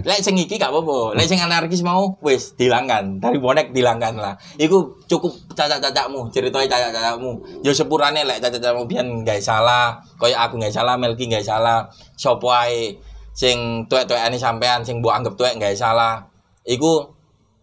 [0.00, 1.12] Lek sing iki gak apa-apa.
[1.12, 3.20] Lek sing anarkis mau wis dihilangkan.
[3.20, 4.34] Dari bonek dihilangkan lah.
[4.56, 7.32] Iku cukup cacak-cacakmu, ceritanya cacak-cacakmu.
[7.60, 11.84] Ya sepurane lek cacak-cacakmu biyen gak salah, koyo aku gak salah, Melki gak salah.
[12.16, 12.96] Sopo ae
[13.36, 16.24] sing tuwek-tuwekane sampean sing mbok anggap tuwek gak salah.
[16.64, 17.12] Iku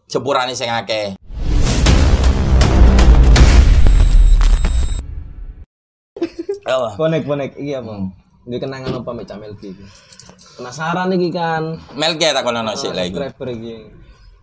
[0.06, 1.18] sepurane sing akeh.
[7.00, 7.94] Bonek bonek iki apa?
[8.48, 9.76] Ini kenangan apa mek Cak Melki?
[10.58, 11.78] Penasaran iki kan.
[11.94, 13.21] Melki tak kono sik lah iku.
[13.21, 13.76] Subscriber iki.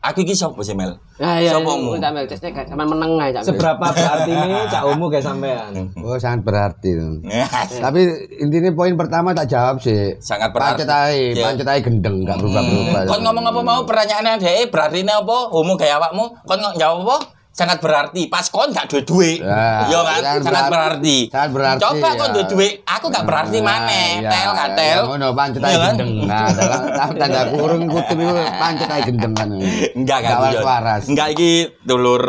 [0.05, 1.01] Aku iki sapa sih Mel?
[1.17, 1.57] Ah iya.
[1.57, 1.97] Sopo mu?
[1.97, 3.49] Cak Mel, cek sampean meneng ae Cak Mel.
[3.49, 5.73] Seberapa berarti ini Cak Umu kayak sampean?
[6.05, 6.93] Oh sangat berarti.
[7.89, 8.01] Tapi
[8.37, 10.13] intinya poin pertama tak jawab sih.
[10.21, 10.85] Sangat berarti.
[10.85, 11.43] Pancet aja, Iya.
[11.49, 13.01] pancet aja gendeng, gak berubah-berubah.
[13.09, 15.37] Kon ngomong apa mau pertanyaannya dhek berarti ini apa?
[15.49, 16.25] Homo gaya awakmu?
[16.45, 17.17] Kon ngomong jawab apa?
[17.55, 18.27] Sangat berarti.
[18.27, 19.39] Pas kon gak duwe duit.
[19.39, 20.19] Ya, Yo kan?
[20.19, 21.17] sangat Sangat berarti.
[21.31, 22.35] Sangat berarti, Coba kon ya.
[22.35, 24.09] duwe duit, aku gak berarti maneh.
[24.21, 24.99] Tel katel.
[25.07, 25.95] Oh no, pancet Iya aja kan?
[25.95, 26.11] gendeng.
[26.27, 26.83] Nah, dalam
[27.15, 29.49] tanda kurung kutip itu pancet aja gendeng kan.
[29.95, 30.39] Enggak Gak kan?
[30.43, 31.03] waras-waras.
[31.07, 32.23] Enggak iki dulur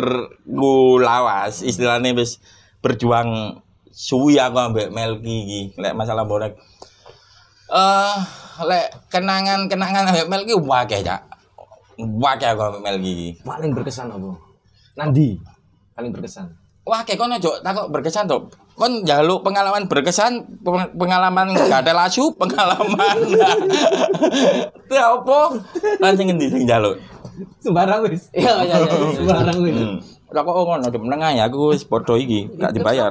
[0.45, 1.66] ku lawas.
[1.66, 2.38] Istilahnya wis
[2.80, 3.58] berjuang
[3.89, 5.62] suwi aku ambek Melki iki.
[5.76, 6.54] Lek masalah bonek.
[7.66, 8.16] Eh,
[8.62, 11.26] lek kenangan-kenangan ambek Melki wakeh, Cak.
[11.98, 13.30] Wakeh aku ambek Melki iki.
[13.42, 14.45] Paling berkesan apa?
[14.96, 15.40] Nandi
[15.96, 16.48] paling berkesan.
[16.86, 18.46] Wah, kayak kono Cuk, takut berkesan tuh.
[18.78, 23.18] Kon jaluk pengalaman berkesan, peng- pengalaman gak ada lasu, pengalaman.
[26.04, 27.00] Lan sing ngendi sing jaluk?
[27.58, 28.30] Sembarang wis.
[28.32, 28.92] Iya iya iya.
[29.18, 29.76] Sembarang wis.
[29.76, 29.98] Hmm.
[30.30, 33.10] Lah kok ngono di menengah ya aku wis padha iki, gak dibayar.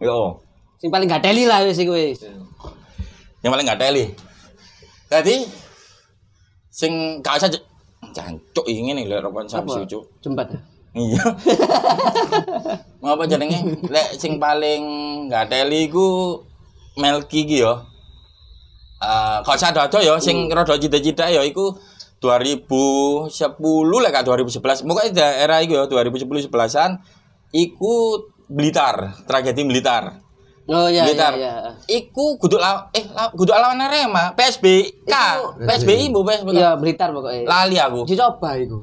[0.00, 0.40] Yo,
[0.80, 2.24] Sing paling gak teli lah wis iku wis.
[3.40, 4.12] yang paling gak teli.
[5.10, 5.42] Tadi
[6.70, 7.50] sing gak usah
[8.14, 10.02] jancuk ini nih lek rokok samsu cuk.
[10.22, 10.54] Jembat.
[10.90, 11.22] Iya.
[13.02, 13.86] Mau apa jenenge?
[13.86, 14.82] Lek sing paling
[15.30, 16.40] gak teli iku
[16.98, 17.74] Melki iki yo.
[19.00, 21.76] Eh, kok sadado yo sing rada cita-cita yo iku
[22.22, 23.30] 2010
[24.02, 24.86] lek gak 2011.
[24.86, 26.90] Pokoknya daerah iku yo 2010 11-an
[27.54, 30.18] iku Blitar, tragedi Blitar.
[30.66, 31.32] Oh iya iya Blitar.
[31.34, 31.54] iya.
[31.86, 36.54] Iku kudu law eh kudu lawan Arema, PSBK, Iku- PSBI bu PSBK.
[36.54, 37.42] Iya Blitar pokoknya.
[37.42, 38.04] Lali aku.
[38.04, 38.78] Dicoba iku.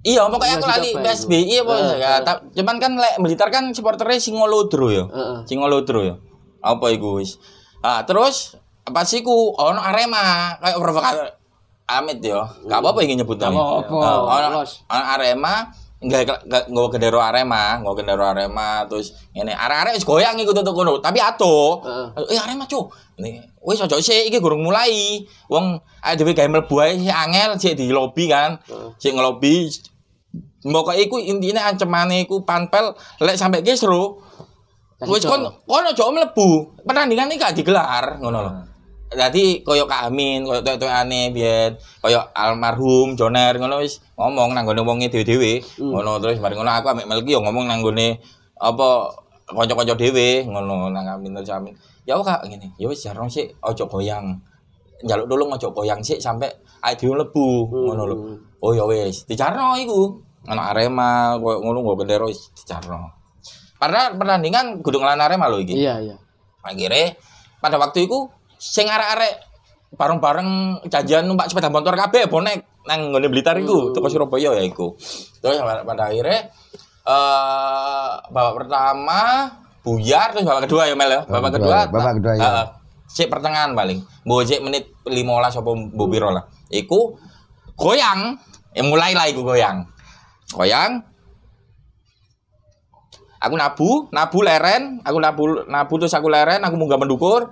[0.00, 2.10] Iya, pokoknya Iya, aku lali dicoba PSBI apa Heeh, ya.
[2.20, 5.04] Ta- Cuman kan lek Blitar kan supporternya Singolodro ya.
[5.06, 5.38] Heeh.
[5.44, 6.14] Singolodro ya.
[6.58, 7.36] Apa iku wis.
[7.78, 11.26] Ah, terus apa sih ku ono Arema kayak provokator
[11.86, 12.42] Amit yo.
[12.64, 13.82] Gak apa-apa ingin nyebut namanya.
[13.82, 15.68] apa-apa, Ah, ono Arema
[16.00, 20.72] nggak nggak nggak gendero Arema, nggak gendero Arema terus ini arek-arek wis goyang iku tutuk
[20.72, 21.84] kono, tapi ato.
[22.24, 22.88] Eh Arema cuk.
[23.20, 25.20] Ini wis ojo sik iki gurung mulai.
[25.52, 25.76] Wong
[26.16, 28.56] dhewe gawe mlebu ae sik angel sik di lobi kan.
[28.96, 29.68] Sik ngelobi
[30.60, 34.20] Mbok iku intine ancemane iku panpel lek sampe kisru.
[35.04, 36.80] Wis kon kon ojo mlebu.
[36.84, 38.52] Pertandingan iki gak digelar ngono lho.
[39.10, 44.86] Dadi koyo Kak Amin, koyo tuwek-tuwekane biyen, koyo almarhum Joner ngono wis ngomong nang gone
[44.86, 45.82] wonge dhewe-dhewe.
[45.82, 48.22] Ngono terus bareng ngono aku ambek Melki yo ngomong nang gone
[48.62, 49.10] apa
[49.50, 51.74] kanca-kanca dhewe ngono nang Amin terus Amin.
[52.06, 54.38] Ya Kak ngene, ya wis jarang sik ojo goyang.
[55.02, 56.46] Njaluk tolong ojo goyang sik sampe
[56.78, 58.16] awake dhewe mlebu ngono lho.
[58.62, 60.22] Oh ya wis, dicarno iku.
[60.46, 63.10] Ana Arema koyo ngono nggo bendera wis dicarno.
[63.74, 65.82] Karena pertandingan kudu ngelawan Arema lho iki.
[65.82, 66.16] Iya iya.
[66.62, 67.18] Akhirnya
[67.58, 69.40] pada waktu itu sing arek-arek
[69.96, 74.94] bareng-bareng janjian numpak sepeda motor kabeh bonek nang nggone Blitar iku teko Surabaya ya iku.
[75.40, 76.52] Terus pada akhirnya
[77.00, 79.48] eh babak pertama
[79.80, 81.20] buyar terus babak kedua ya Mel ya.
[81.24, 81.88] Babak kedua.
[81.88, 82.44] babak kedua, ya.
[82.44, 82.66] eh,
[83.08, 84.04] sik pertengahan paling.
[84.28, 86.44] Mbok menit 15 apa mbok piro lah.
[86.70, 87.16] Iku
[87.74, 88.36] goyang,
[88.76, 89.88] ya mulai lah iku goyang.
[90.52, 91.00] Goyang,
[93.40, 97.48] aku nabu, nabu leren, aku nabu nabu terus aku leren, aku munggah mendukur.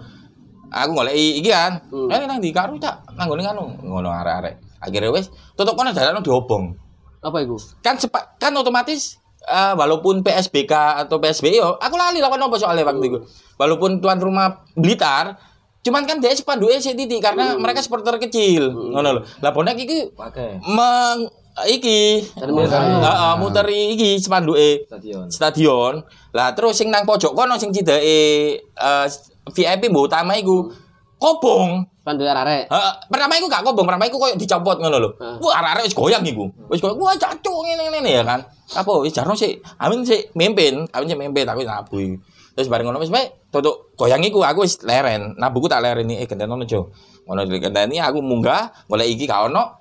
[0.69, 1.81] Aku golek iki kan.
[1.91, 4.61] Eh nang di karo cak, nang ngene kanu, ngono arek-arek.
[4.85, 6.77] Akhirnya wis tutup kono dalan diobong.
[7.19, 7.59] Apa iku?
[7.83, 10.73] Kan sepa, kan otomatis eh, walaupun PSBK
[11.07, 13.19] atau PSBI yo, aku lali lawan apa soalnya waktu itu.
[13.59, 15.35] Walaupun tuan rumah Blitar,
[15.83, 19.21] cuman kan dia sepanduke sik titik karena mereka supporter kecil, ngono lho.
[19.43, 20.15] Lah bonek iki
[20.69, 21.27] meng
[21.67, 25.27] iki heeh muter iki sepanduke stadion.
[25.27, 25.95] stadion.
[26.31, 29.07] Lah terus sing nang pojok kono sing cideke eh,
[29.53, 30.69] VIP mbok utama iku
[31.19, 31.85] kobong.
[32.07, 32.73] Pandu arek.
[32.73, 35.11] Heeh, pertama iku gak kobong, pertama iku koyo dicopot ngono lho.
[35.45, 36.49] Wah, arek-arek wis goyang iku.
[36.73, 38.41] Wis goyang, wah cacuk ngene-ngene ya kan.
[38.73, 42.01] Apa wis jarno sik, amin sik mimpin, amin sik mimpin aku nabu.
[42.01, 42.17] iki.
[42.57, 45.37] Terus bareng ngono wis bae tutuk goyang iku aku wis leren.
[45.37, 46.91] Nabuku tak lereni eh gendeno jo.
[47.29, 49.77] Ngono digenteni aku munggah golek iki gak ono.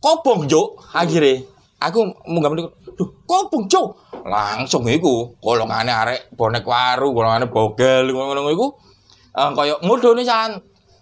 [0.00, 0.80] Kobong, Juk.
[0.96, 1.44] Akhirnya
[1.78, 2.52] aku munggah.
[2.96, 3.94] Duh, kobong, Juk.
[4.26, 8.66] Langsung iku golongane arek bonek waru, golongane bogel ngono-ngono iku.
[9.30, 10.58] eh, koyo mudun san.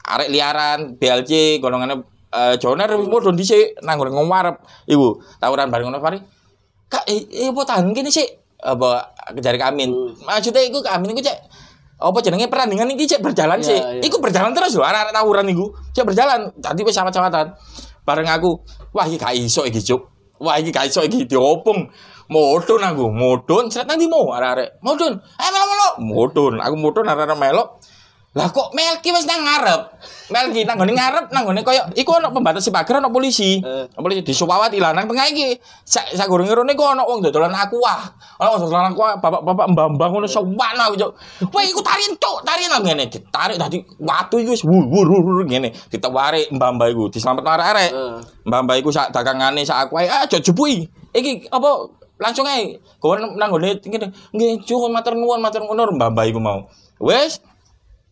[0.09, 5.97] Arek liaran BLC golongannya eh joner mudun dhisik nang nggon ngomarep iku tawuran bareng ngono
[5.97, 6.21] pari
[6.93, 8.29] kak eh apa tahan kene sik
[8.61, 9.89] apa jari kamin
[10.29, 11.39] maksudnya iku kamin iku cek
[12.05, 14.05] apa jenenge perandingan iki cek berjalan sih Iya, iya.
[14.05, 15.73] iku berjalan terus lho arek-arek tawuran iku.
[15.97, 16.53] Cek berjalan.
[16.61, 17.57] Dadi wis sama-samatan
[18.07, 18.61] bareng aku.
[18.93, 21.91] Wah iki gak iso iki cuk wah iki gak iso iki diopong
[22.29, 24.79] mudun aku mudun seret nang ndi mau arek-arek.
[24.85, 27.39] Mudun eh melo melo mudun aku mudun arek-arek
[28.37, 29.89] lah kok Melki wis nang ngarep.
[30.29, 33.57] Melki nang ngene ngarep nang ngene koyo iku ana pembatas pagar ana polisi.
[33.65, 35.57] Ana polisi disupawati lah nang tengah iki.
[35.89, 37.97] Sak sak goreng rene kok ana wong dodolan aqua.
[38.37, 41.13] Ana wong dodolan aqua bapak-bapak mbah-mbah ngono sowan aku cuk.
[41.57, 45.73] Weh iku tarian cuk, tarian nang ngene ditarik dadi watu iku wis wur wur ngene.
[45.89, 47.91] Ditewari mbah-mbah iku dislametno arek-arek.
[47.97, 48.21] Eh.
[48.45, 50.85] Mbah-mbah iku sak dagangane sak aqua ah aja jebuki.
[51.17, 56.29] Iki apa langsung ae kowe nang ngene ngene nggih cuk matur nuwun matur nuwun mbah-mbah
[56.29, 56.69] iku mau.
[57.01, 57.41] Wes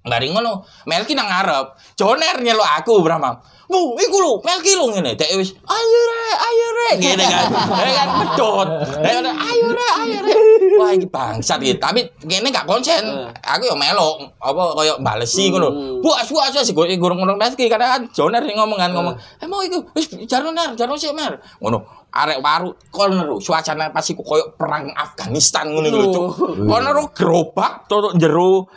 [0.06, 1.74] Bari ngono, Melki nang ngarep.
[1.98, 3.34] Joner nyelo aku Brahma.
[3.66, 5.18] Bu, iku lho, Melki lho ngene.
[5.18, 7.46] Dek wis, ayo re, ayo re, ngene kan.
[7.82, 8.68] Ya kan pedot.
[9.02, 10.34] Kan, ayo re, ayo re.
[10.78, 11.74] Wah, iki bangsat iki.
[11.82, 13.02] Tapi kene gak konsen.
[13.42, 15.98] Aku yo melo, apa koyo balesi ngono.
[15.98, 19.18] Bu, asu asu sih gue gurung ngono Melki kadang kan Joner sing ngomong kan ngomong.
[19.42, 21.42] Eh mau iku wis jarno ner, jarno sik mer.
[21.58, 22.06] Ngono.
[22.16, 26.26] Arek waru kono suasana pas iku koyo perang Afghanistan ngono lho, Cuk.
[26.64, 28.70] Kono gerobak tutuk jero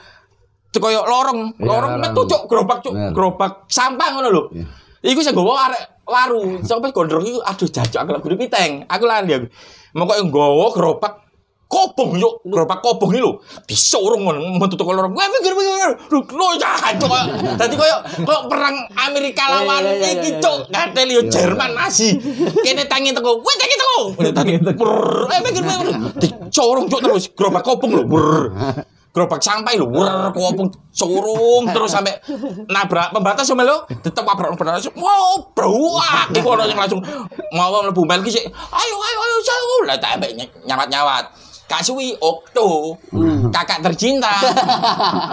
[0.78, 2.02] koyo lorong, Iya, lorong lorong.
[2.06, 4.44] metu cuk gerobak cuk, gerobak sampah ngono lho.
[5.02, 6.62] Iku sing nggawa arek waru.
[6.62, 8.86] Sampai gondrong iku aduh jajak aku lagi piteng.
[8.86, 9.50] Aku aku.
[9.98, 11.14] Moko yang nggawa gerobak
[11.70, 13.42] kobong yuk, gerobak kobong iki lho.
[13.66, 15.18] Disorong ngono metu teko lorong.
[15.18, 15.92] Wah mikir mikir.
[16.14, 17.10] Lho jancuk.
[17.58, 18.76] Dadi koyo koyo perang
[19.10, 20.70] Amerika lawan Iya, iya, iya, iki cuk.
[20.70, 22.14] Gatel yo Jerman Nazi.
[22.62, 23.42] Kene tangi teko.
[23.42, 23.98] Wah tangi teko.
[24.38, 24.90] Tangi teko.
[25.34, 25.88] Eh mikir mikir.
[26.22, 28.04] Dicorong cuk terus gerobak kobong lho.
[29.10, 30.06] Gerobak sampah lho, wur
[30.38, 32.22] kopong curung terus sampai
[32.70, 37.02] nabrak pembatas sama lo, tetep wabrak pembatas, wow, beruak, iku ono yang langsung
[37.58, 41.26] mau mlebu mel ki sik, ayo ayo ayo jauh lah tak ambek nyawat nyawat,
[41.66, 43.02] Kak Suwi Okto,
[43.50, 44.30] kakak tercinta,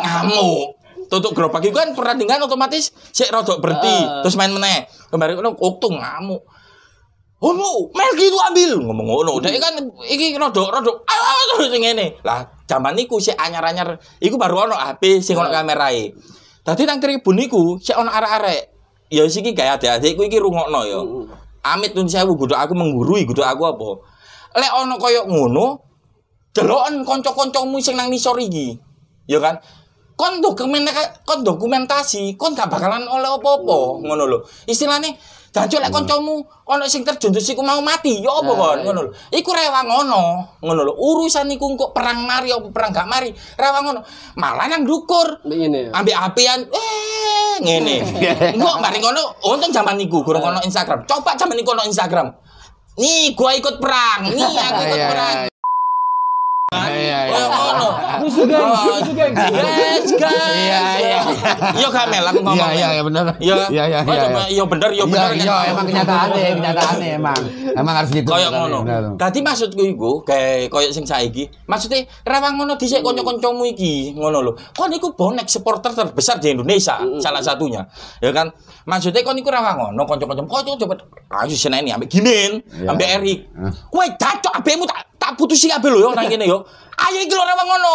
[0.00, 0.76] ngamuk.
[1.06, 4.90] Tutup gerobak itu kan perandingan otomatis sik rodok berhenti, terus main meneh.
[5.06, 6.42] Kembali kono Okto ngamuk.
[7.36, 9.32] Oh no, Melki itu ambil ngomong ngono.
[9.44, 9.76] Dek kan
[10.08, 12.16] iki rodok rodok ayo ayo terus sing ngene.
[12.24, 16.16] Lah zaman niku sik anyar-anyar iku baru ono HP sing ono kamerae.
[16.64, 18.72] Dadi nang tribun niku sik ono arek-arek.
[19.12, 21.00] Ya siki gawe adik-adikku iki rungokno ya.
[21.66, 23.88] Amit nun sewu guduk aku menggurui guduk aku apa.
[24.56, 25.76] Lek ono koyo ngono,
[26.56, 28.72] deloken kanca-kancamu sing nang nisor iki.
[29.28, 29.60] Ya kan?
[30.16, 34.38] Kon dokumentasi, kon dokumentasi, kon gak bakalan oleh apa-apa, ngono lho.
[34.64, 35.12] Istilahnya
[35.56, 39.10] Jancuk lek kancamu ana sing terjun terus iku mau mati, ya apa kon ngono lho.
[39.32, 40.22] Iku rewang ngono,
[40.60, 40.92] ngono lho.
[41.00, 44.00] Urusan iku kok perang mari apa perang gak mari, rewang ngono.
[44.36, 45.40] Malah nang dukur.
[45.48, 45.96] Begini ya.
[45.96, 47.96] Ambek apian eh ngene.
[48.52, 51.08] Engko mari ngono, untung zaman niku gurung ono Instagram.
[51.08, 52.28] Coba zaman niku ono Instagram.
[53.00, 54.28] Nih, gua ikut perang.
[54.28, 55.36] Nih, aku ikut Iya, perang.
[56.66, 57.46] Iya, iya.
[58.18, 59.30] Rusuh geng, rusuh geng.
[59.38, 60.34] Yes, guys.
[60.34, 61.18] Iya, iya.
[61.78, 62.58] Iya, Kamel, aku ngomong.
[62.58, 63.22] Iya, iya, iya, bener.
[63.38, 64.50] Iya, Iya, iya, iya, coba, iya.
[64.50, 65.30] Iya, bener, iya, Iya, bener.
[65.38, 65.70] iya, kan.
[65.70, 67.40] emang kenyataannya, kenyataannya emang.
[67.70, 68.26] Emang harus gitu.
[68.34, 68.78] Kayak ngono.
[69.14, 71.46] Dadi maksudku iku kayak koyo sing saiki.
[71.70, 74.52] Maksudnya rewang ngono dhisik kanca-kancamu iki, ngono lho.
[74.74, 77.86] Kon iku bonek supporter terbesar di Indonesia, salah satunya.
[78.18, 78.50] Ya kan?
[78.90, 80.50] Maksudnya kon iku rewang ngono kanca-kancamu.
[80.50, 80.94] Kok coba
[81.46, 82.90] ayo seneni ambek Gimin, Iya.
[82.90, 83.38] ambek Erik.
[83.86, 86.62] Kowe cacok ambekmu tak tak putusi kabeh lho yo nang kene yo.
[86.94, 87.94] Ayo iki lho rewang ngono.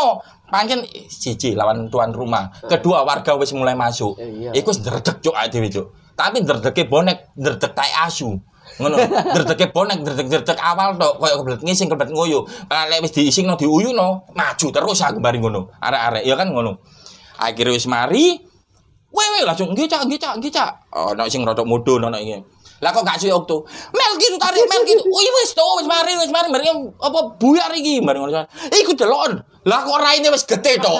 [0.51, 4.19] Pancen siji lawan tuan rumah, kedua warga wis mulai masuk.
[4.19, 4.51] Eh, iya.
[4.51, 5.87] Iku ndredeg cuk dhewe cuk.
[6.19, 8.35] Tapi ndredege bonek, ndredeg tai asu.
[8.79, 8.95] ngono
[9.35, 14.67] ndredege bonek ndredeg-ndredeg awal tok koyo kebelet ngising kebelet ngoyo lek wis diisingno diuyuno maju
[14.71, 16.79] terus aku bari ngono arek-arek ya kan ngono
[17.41, 18.39] akhirnya wis mari
[19.11, 22.37] wewe langsung nggih cak nggih cak nggih cak ono sing rodok mudun ono iki
[22.81, 23.57] lah kok gak suwe waktu?
[23.93, 25.05] Mel gitu tarik mel gitu.
[25.05, 26.49] Oh iya wis to wis mari wis mari.
[26.49, 26.65] Mari
[26.97, 29.37] apa buyar iki mari ngono iku delokon
[29.69, 30.93] lah kok raine wis gede to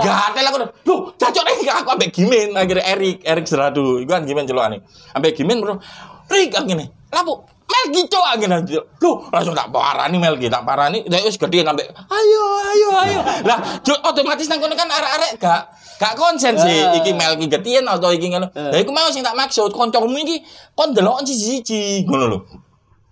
[0.00, 4.46] gatel aku lho cacok nek aku ambek Gimin akhirnya Erik Erik Seradu iku kan Gimin
[4.46, 4.86] celokane
[5.18, 5.82] ambek Gimin bro.
[6.30, 7.10] Rik ngene.
[7.10, 8.78] Lapo Mel gitu angin aja.
[9.02, 11.02] Loh, langsung tak parani Mel gitu, tak parani.
[11.02, 13.20] Dia wis gede sampai ayo ayo ayo.
[13.42, 13.58] Lah,
[14.06, 15.62] otomatis nang kono kan arek-arek gak
[15.96, 18.52] gak konsen sih iki Mel iki getien atau iki ngono.
[18.52, 20.44] Lah iku mau sing tak maksud kancamu iki
[20.76, 22.38] kon deloken siji-siji ngono lho.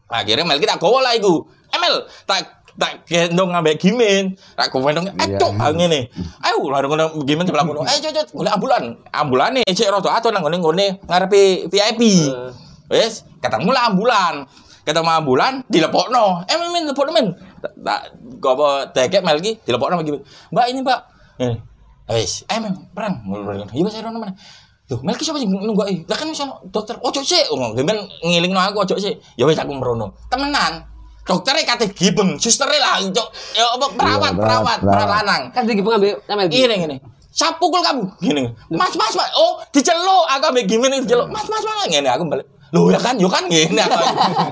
[0.08, 1.48] Akhirnya Mel iki tak gowo lah iku.
[1.72, 4.34] Eh Mel, tak tak gendong ngambek Gimin.
[4.58, 6.10] Tak gendong aduh ah, ngene.
[6.42, 7.82] Ayo lari ngono Gimin sebelah kono.
[7.86, 8.82] Eh cocok golek ambulan.
[9.10, 12.02] Ambulane cek rada ato nang ngene ngene ngarepe VIP.
[12.90, 14.44] Wes, ketemu lah ambulan.
[14.84, 16.44] Ketemu ambulan dilepokno.
[16.44, 17.26] Eh men lepokno men.
[17.64, 18.06] Tak tak-
[18.44, 20.20] apa tekek Mel iki dilepokno bagi.
[20.52, 21.00] Mbak ini, Mbak.
[21.40, 21.54] Eh,
[22.04, 23.24] Wis, eh men, perang.
[23.24, 23.64] Ngono.
[23.72, 24.34] Iya Mas Rono mana?
[24.92, 26.04] Loh, Melki siapa sih nunggu ae?
[26.04, 27.00] Lah kan wis ono dokter.
[27.00, 27.72] Ojo sik, ngomong.
[27.72, 29.16] Gemen ngilingno aku ojo sik.
[29.40, 30.12] Ya wis aku merono.
[30.28, 30.84] Temenan.
[31.24, 33.28] Dokternya kate gibeng, susternya lah, cok.
[33.56, 35.42] Ya apa perawat, Iya, perawat, perawat, perawat lanang.
[35.56, 36.56] Kan iki pengambil Camel Ki.
[36.60, 36.96] Gini gini.
[37.32, 38.04] Siapa pukul kamu?
[38.20, 38.44] Gini.
[38.68, 39.32] Mas, mas, mas.
[39.32, 40.24] Oh, diceluk.
[40.28, 41.32] Aku ambil gimana diceluk.
[41.32, 41.88] Mas, mas, mas.
[41.88, 42.44] Gini, aku balik.
[42.76, 43.96] Loh, ya kan, yo kan gini aku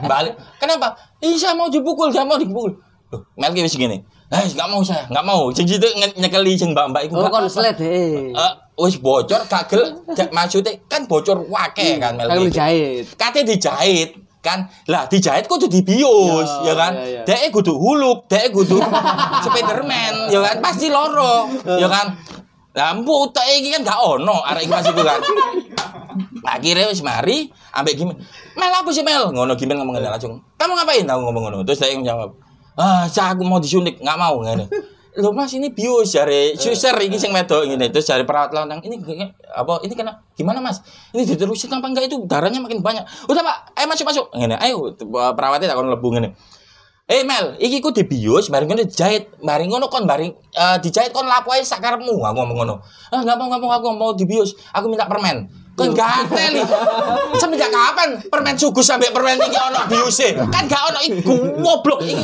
[0.09, 0.32] balik.
[0.56, 0.97] Kenapa?
[1.21, 2.73] Ih, saya mau dipukul, saya mau dipukul.
[3.12, 4.00] Loh, Melki wis gini.
[4.33, 5.53] Eh, nggak mau saya, nggak mau.
[5.53, 5.85] Sing situ
[6.17, 7.15] nyekeli sing mbak-mbak iku.
[7.15, 7.53] Oh, nggak kon apa-apa.
[7.53, 8.33] slet he.
[8.33, 9.83] Eh, wis bocor kagel
[10.31, 12.49] maksudnya kan bocor wake kan Kan Melki.
[12.49, 13.05] dijahit.
[13.15, 14.11] Kate dijahit
[14.41, 14.59] kan
[14.89, 17.23] lah dijahit kudu dibius ya, Ya, kan ya, ya.
[17.23, 18.75] dek kudu huluk dek kudu
[19.47, 22.11] Spiderman ya kan pasti loro ya kan
[22.73, 25.21] lah empu utek iki kan gak ono arek iki pas iku kan
[26.45, 28.19] akhirnya wis mari ambek gimana
[28.53, 31.79] mel apa sih mel ngono gimana ngomong ngene langsung kamu ngapain tahu ngomong ngono terus
[31.79, 32.35] dia menjawab
[32.79, 34.00] ah cah aku mau disuntik.
[34.00, 34.67] Nggak mau ngene
[35.12, 38.97] Loh mas ini bius jare suster ini sing wedok ngene terus jare perawat lanang ini
[39.52, 40.81] apa ini kena gimana mas?
[41.12, 42.25] Ini diterusin apa enggak itu?
[42.25, 43.05] Darahnya makin banyak.
[43.29, 43.76] Udah pak.
[43.76, 44.26] Ayo masuk masuk.
[44.33, 44.57] Ngene.
[44.57, 44.97] Ayo
[45.37, 46.33] perawatnya takon lebu ngene.
[47.12, 51.29] Eh Mel, iki ku dibius, bareng ngono dijahit, bareng ngono kon bareng eh, dijahit kon
[51.29, 52.75] lapo ae sakarepmu, aku ngomong ngono.
[53.12, 55.45] Ah enggak mau enggak mau aku mau dibius, aku minta permen.
[55.73, 56.75] Kon gatel iki.
[57.41, 60.37] Semenjak kapan permen sugus sampai permen iki ono biuse?
[60.52, 61.33] Kan gak ono iku
[61.64, 62.05] goblok.
[62.05, 62.23] Iki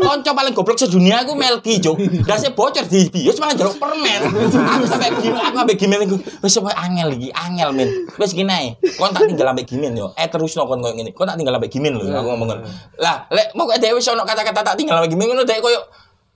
[0.00, 2.00] kanca paling goblok sedunia aku Melki, Cuk.
[2.24, 4.20] Dase bocor di bius malah jeruk permen.
[4.48, 6.16] Aku sampai gim aku ambek gimen iku.
[6.40, 7.88] Wis angel iki, angel men.
[8.16, 8.68] Wis gini ae.
[8.96, 10.16] Kon tak tinggal ambek gimen yo.
[10.16, 11.12] Eh terusno kon koyo ngene.
[11.12, 12.64] Kon tak tinggal ambek gimen lho, aku ngomong.
[12.96, 15.80] Lah, lek mau dhewe wis ono kata-kata tak tinggal ambek gimen ngono dhewe koyo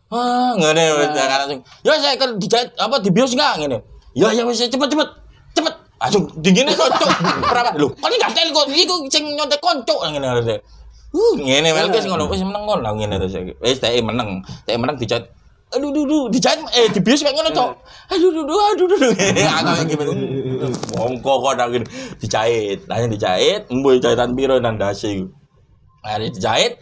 [0.07, 1.61] Ah, ngene wis kan langsung.
[1.83, 3.83] Ya saya kan dijahit apa dibius enggak ngene.
[4.15, 5.09] Ya ya wis cepet cepet.
[5.57, 5.75] Cepet.
[5.97, 7.09] Langsung dingine kocok.
[7.41, 7.89] Perawat lho.
[7.97, 10.57] Kok ini gatel kok iku sing nyontek koncok ngene ngene.
[11.17, 13.53] Uh, ngene wae wis ngono wis meneng ngono lah ngene terus iki.
[13.65, 14.45] Wis teke meneng.
[14.69, 15.25] Teke meneng dijahit.
[15.73, 17.71] Aduh duh duh dijahit eh dibius kayak ngono tok.
[18.13, 18.99] Aduh duh duh aduh duh.
[19.57, 20.13] Aku kayak gimana.
[20.93, 21.87] Bongko kok gini.
[22.21, 22.79] dijahit.
[22.85, 25.27] Nanya dijahit, mbuh jahitan piro nang dasi iku.
[26.05, 26.79] Hari dijahit,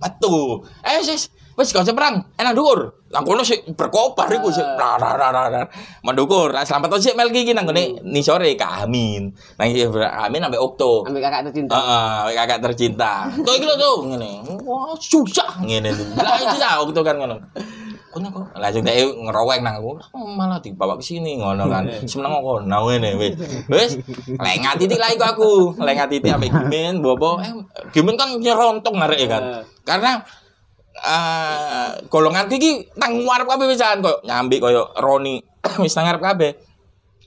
[0.00, 0.62] metu.
[0.86, 3.04] Eh sis, wis gak usah perang, enak dhuwur.
[3.14, 5.46] Nang kono sik berkobar iku sik ra ra ra ra.
[5.46, 5.62] ra.
[6.02, 9.30] Mendukur, nah, selamat sik Melki iki nang ngene nisore Kak Amin.
[9.54, 11.06] Nang iki Amin sampe Okto.
[11.06, 11.78] Ambil kakak tercinta.
[11.78, 13.12] Heeh, kakak tercinta.
[13.30, 14.42] Tuh iki lho tuh ngene.
[14.66, 16.06] Wah, susah ngene tuh.
[16.18, 17.38] Lah iki dah Okto kan ngono.
[18.10, 19.90] Kono kok langsung dhek ngeroweng nang aku.
[20.14, 21.86] Oh, malah dibawa ke sini ngono kan.
[22.10, 23.38] Semeneng kok nah ngene wis.
[23.70, 24.02] Wis
[24.42, 25.50] lengat titik lah iku aku.
[25.78, 27.38] Lengat titik ambek Gimin, bobo.
[27.38, 27.50] Eh,
[27.94, 29.62] Gimin kan nyerontok narek kan.
[29.86, 30.18] Karena
[31.04, 35.36] eh golongan iki nang ngarep kabeh pisan koyo nyambi koyo Roni
[35.84, 36.50] wis nang ngarep kabeh.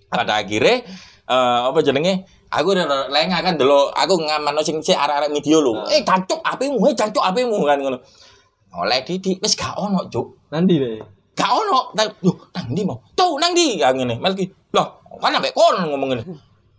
[0.09, 0.81] Pada akhirnya
[1.29, 2.25] eh apa jenenge?
[2.47, 5.83] Aku udah lengah kan dulu aku ngamano sing sik arek-arek media lho.
[5.91, 7.99] Eh jancuk apimu, eh jancuk apimu kan ngono.
[8.77, 10.47] Oleh didik wis gak ono, Cuk.
[10.53, 10.95] Nanti deh.
[11.35, 11.91] Gak ono.
[12.23, 13.03] Yo nang ndi mau?
[13.19, 14.15] Tuh nang ndi ya ngene.
[14.23, 14.47] Melki.
[14.71, 14.87] Loh,
[15.19, 16.23] kan ambek kon ngomong ngene.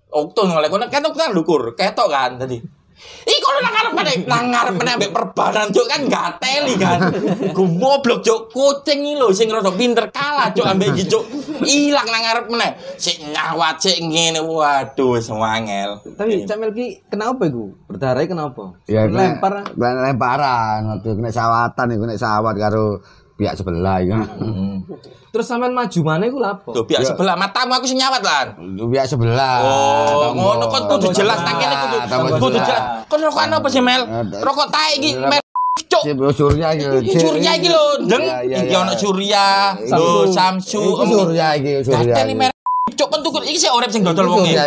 [0.08, 2.56] Okto ngoleh kono ketok kan lukur, ketok kan tadi.
[3.28, 6.98] Ih kalau nang ngarep meneh, nang ngarep meneh ambek perbanan cuk kan gak teli kan.
[7.54, 11.24] Goblok cuk, kucing iki lho sing rada pinter kalah cuk ambek iki cuk.
[11.62, 12.70] Ilang nang ngarep meneh.
[12.98, 16.02] Sik nyawat sik ngene waduh wis wangel.
[16.18, 17.70] Tapi Cak Melki kenapa iku?
[17.86, 18.64] Berdarah kenapa?
[18.90, 19.70] Ya lempar.
[19.78, 23.02] lemparan waktu kena sawatan iku kena sawat karo
[23.38, 24.18] pihak sebelah iku.
[25.30, 26.70] Terus sampean maju mana iku lapo?
[26.74, 28.46] Tuh pihak sebelah matamu aku sing nyawat lan.
[28.90, 29.62] Pihak sebelah.
[29.62, 31.96] Oh, ngono kan kudu jelas nang kene kudu
[32.42, 33.06] kudu jelas.
[33.06, 34.02] Kon rokokan apa sih Mel?
[34.42, 35.38] Rokok tae iki Mel.
[35.88, 36.02] Cuk.
[36.04, 37.16] Si Bro Surya iki.
[37.16, 38.20] Surya iki lho, Deng.
[38.20, 38.82] Iya, iya, Iki iya.
[38.82, 39.46] ono Surya,
[39.88, 40.82] lho Samsu.
[41.06, 42.12] Surya iki Surya.
[42.12, 42.36] Gatel iki.
[42.36, 42.56] merek.
[42.98, 44.58] Cuk kon tuku iki sik urip sing dodol wong iki.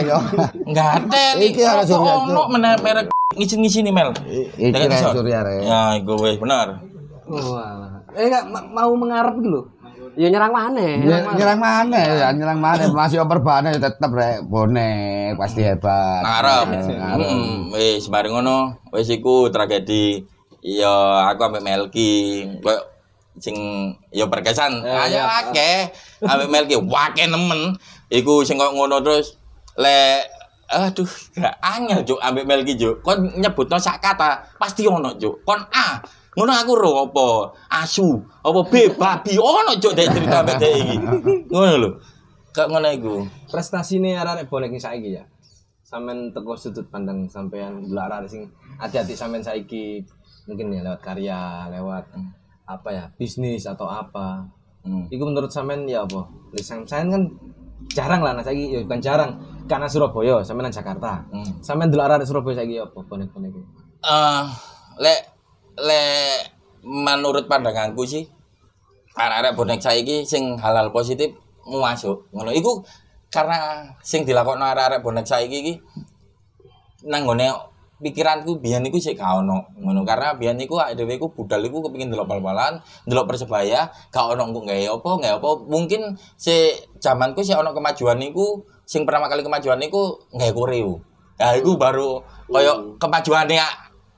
[0.71, 2.13] Gatel Iki ono Surya.
[2.25, 4.09] Ono merek ngisi-ngisi nih Mel.
[4.57, 4.97] Iki.
[5.13, 5.61] Surya rek.
[5.67, 6.79] Ya, iku wis bener.
[7.31, 8.00] Oh, alah.
[8.11, 9.61] Eh enggak ma- mau mengarep gitu.
[10.19, 10.75] Ya nyerang mana?
[10.99, 11.07] Ny-
[11.39, 16.19] Nyerang mana ya, nyerang mana masih operbane tetep rek bonek pasti hebat.
[16.19, 16.65] Ngarep.
[16.67, 17.19] Eh, ngarep.
[17.23, 20.27] Heeh, wis bareng ngono, wis iku tragedi.
[20.59, 20.91] Ya
[21.25, 22.83] aku ambek Melki, koyo
[23.39, 23.55] sing
[24.11, 24.83] ya berkesan.
[24.83, 25.89] Ayo akeh
[26.21, 27.79] ambek Melki, wake nemen.
[28.11, 29.39] Iku sing koyo ngono terus
[29.79, 30.27] le
[30.71, 32.99] aduh gak angel juk ambek Melki juk.
[32.99, 35.39] Kon nyebutno sak kata pasti ono juk.
[35.41, 37.27] Kon A Ngono aku ro apa?
[37.83, 40.95] Asu, apa B babi ono juk dek cerita ambek dek iki.
[41.51, 41.89] Ngono lho.
[42.55, 43.27] Kak ngono iku.
[43.51, 45.23] Prestasine arek bonek saiki ya.
[45.83, 48.47] Sampean teko sudut pandang sampean delok arek sing
[48.79, 50.07] hati-hati sampean saiki
[50.47, 52.07] mungkin ya lewat karya, lewat
[52.63, 54.47] apa ya, bisnis atau apa.
[54.87, 55.11] Hmm.
[55.11, 56.31] Iku menurut sampean ya apa?
[56.55, 57.23] Lisan sampean kan
[57.91, 59.31] jarang lah nah saiki ya bukan jarang
[59.67, 61.27] karena Surabaya sampean Jakarta.
[61.27, 61.59] Hmm.
[61.59, 63.51] Sampean delok arek Surabaya saiki ya apa bonek-bonek
[64.01, 64.43] eh
[64.99, 65.19] lek
[65.77, 66.51] lek
[66.81, 68.25] menurut pandanganku sih
[69.15, 71.35] arek-arek bonek saiki sing halal positif
[71.67, 72.31] masuk.
[72.31, 72.51] Ngono.
[72.55, 72.81] Iku
[73.31, 75.73] karena sing dilakokno arek-arek bonek saiki iki
[77.05, 77.47] nang nggone
[78.01, 79.71] pikiranku biyen iku sik gak ono.
[79.77, 80.01] Ngono.
[80.07, 84.49] Karena biyen iku awake dhewe iku budal iku kepengin delok bal-balan delok persebaya gak ono
[84.49, 85.49] engko gawe apa gawe apa.
[85.69, 90.99] Mungkin si zamanku sik ono kemajuan iku sing pertama kali kemajuan iku gawe koreo
[91.39, 92.19] nah iku baru
[92.51, 93.65] koyo kemajuannya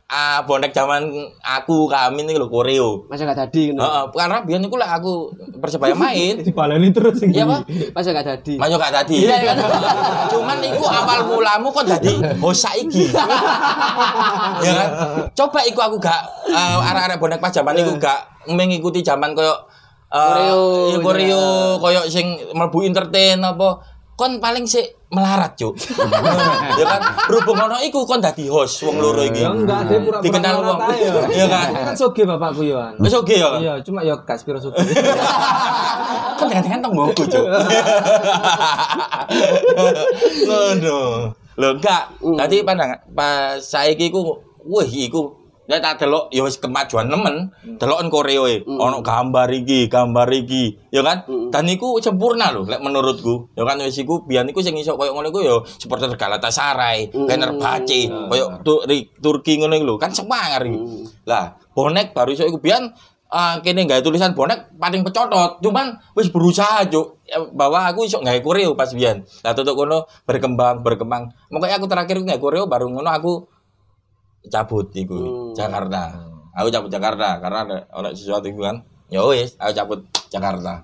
[0.09, 1.09] ah, bonek zaman
[1.41, 3.83] aku kami ini lho koreo Masa gak dadi ngono.
[3.83, 5.13] Heeh, karena biyen iku lek aku
[5.61, 7.33] persebaya main Dibaleni terus iki.
[7.33, 7.61] Iya, Pak.
[7.95, 8.53] Masa gak dadi.
[8.59, 9.17] Manyo gak tadi.
[9.25, 9.57] Iya, kan?
[10.33, 13.09] Cuman iku awal mulamu kok dadi host saiki.
[14.65, 14.89] ya kan?
[15.33, 18.19] Coba iku aku gak eh, arek-arek bonek pas zaman iku gak
[18.51, 19.55] mengikuti zaman koyo
[20.13, 20.61] eh, Koreo,
[20.93, 21.45] iya, koreo
[21.81, 23.81] koyo sing mlebu entertain apa
[24.13, 25.73] kon paling sik melarat, Cuk.
[26.79, 27.01] ya kan?
[27.29, 29.45] Berhubung ono iku kon dadi host wong loro iki.
[29.45, 30.79] Ya enggak, dia pura-pura Dikenal wong.
[30.81, 31.09] aja.
[31.29, 31.69] Iya kan?
[31.91, 32.97] Kan soge bapakku Yohan.
[32.97, 33.61] Wis oke ya.
[33.61, 34.77] Iya, cuma ya gak spiro soge.
[36.53, 37.45] kan dengan tong boku cuk
[40.47, 40.99] ngono
[41.57, 42.03] lho enggak
[42.37, 47.47] tadi pandang pas saiki ku wih iku Ya tak delok ya wis kemajuan nemen,
[47.79, 48.67] deloken Korea e.
[48.67, 51.23] Ono gambar iki, gambar iki, ya kan?
[51.55, 53.47] Dan iku sempurna lho lek menurutku.
[53.55, 58.11] Ya kan wis iku biyen iku sing iso koyo ngono iku ya supporter Galatasaray, Fenerbahce,
[58.27, 58.59] koyo
[59.23, 61.07] Turki ngono iku lho, kan semangar iki.
[61.23, 62.91] Lah, bonek baru iso iku biyen
[63.33, 65.63] ah kene gawe tulisan bonek paling pecotot.
[65.63, 67.23] Cuman wis berusaha cuk.
[67.23, 69.23] Ya, bahwa aku iso gawe koreo pas biyen.
[69.47, 71.31] Lah tutuk kono berkembang berkembang.
[71.47, 73.47] Makanya aku terakhir gawe koreo baru ngono aku
[74.51, 76.11] cabut iku Jakarta
[76.55, 79.99] aku cabut Jakarta karena ada ada sesuatu iku kan ya wis aku cabut
[80.31, 80.83] Jakarta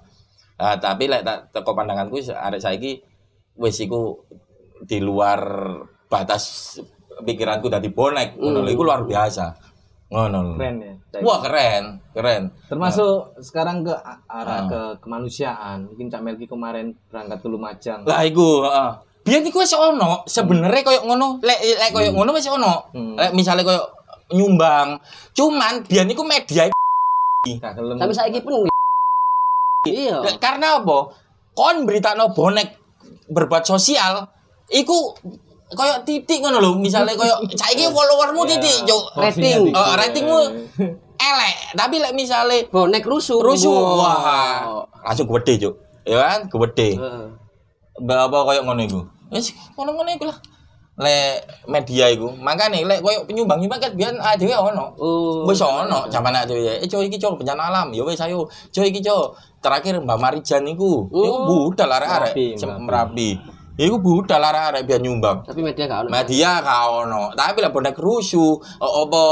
[0.60, 3.00] Ah, tapi lek tak teko pandanganku arek saiki
[3.56, 4.28] wis iku
[4.84, 5.39] di luar
[6.12, 6.75] batas
[7.24, 9.56] pikiranku dadi bonek ngono lho iku luar biasa
[10.12, 10.58] ngono.
[10.58, 10.94] Keren ya.
[11.22, 12.44] Wah keren, keren.
[12.66, 13.94] Termasuk sekarang ke
[14.25, 15.86] arah ke kemanusiaan.
[15.86, 18.00] Mungkin Cak Melki kemarin berangkat ke Lumajang.
[18.10, 18.92] Lah iku, heeh.
[19.26, 22.90] Biyen iku wis ono, sebenarnya koyo ngono, lek lek koyo ngono wis ono.
[23.20, 23.84] Lek misale koyo
[24.34, 24.98] nyumbang.
[25.36, 26.70] Cuman biyen iku media.
[27.62, 28.67] Sampai saiki pun
[29.88, 30.20] Iya.
[30.43, 31.15] Karena apa?
[31.56, 32.76] Kon beritano bonek
[33.32, 34.28] berbuat sosial,
[34.67, 35.15] iku
[35.72, 36.72] koyo titik ngono lho.
[36.80, 39.04] Misale koyo saiki followermu titik, Cuk.
[39.15, 39.72] Rating.
[39.72, 40.39] Oh, ratingmu
[41.20, 43.39] elek, tapi lek misale Bonek rusuh.
[43.43, 44.84] rusuh, Wah.
[45.04, 45.76] langsung gede, Cuk.
[46.08, 47.00] Ya kan, gede.
[48.00, 49.02] Mbak apa koyo ngono iku.
[49.30, 50.38] Wis ngono-ngono iku lah.
[51.00, 52.36] Lek media iku.
[52.36, 54.92] Makane lek koyo penyumbang-nyumbang kan biyen dhewe ono.
[55.00, 55.48] Oh.
[55.48, 56.84] Wis ono zaman ada dhewe.
[56.84, 57.88] Eh coy iki coy bencana alam.
[57.96, 58.50] Ya wis ayo.
[58.74, 59.32] Coy iki coy.
[59.63, 61.08] Terakhir Mbak Marijan iku.
[61.08, 62.48] Iku budal arek-arek Merapi.
[62.84, 63.30] Merapi.
[63.80, 65.48] Iku budal arek-arek biyen nyumbang.
[65.48, 66.10] Tapi media gak ono.
[66.12, 67.22] Media gak ono.
[67.32, 69.24] Tapi lek bonek rusuh o- apa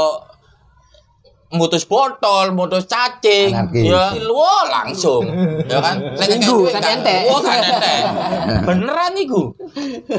[1.48, 3.88] mutus botol, mutus cacing, Anarkis.
[3.88, 5.24] ya wah langsung,
[5.64, 5.96] ya kan?
[5.96, 7.22] Minggu, gue kan gak- kan entek.
[8.68, 9.48] Beneran iku.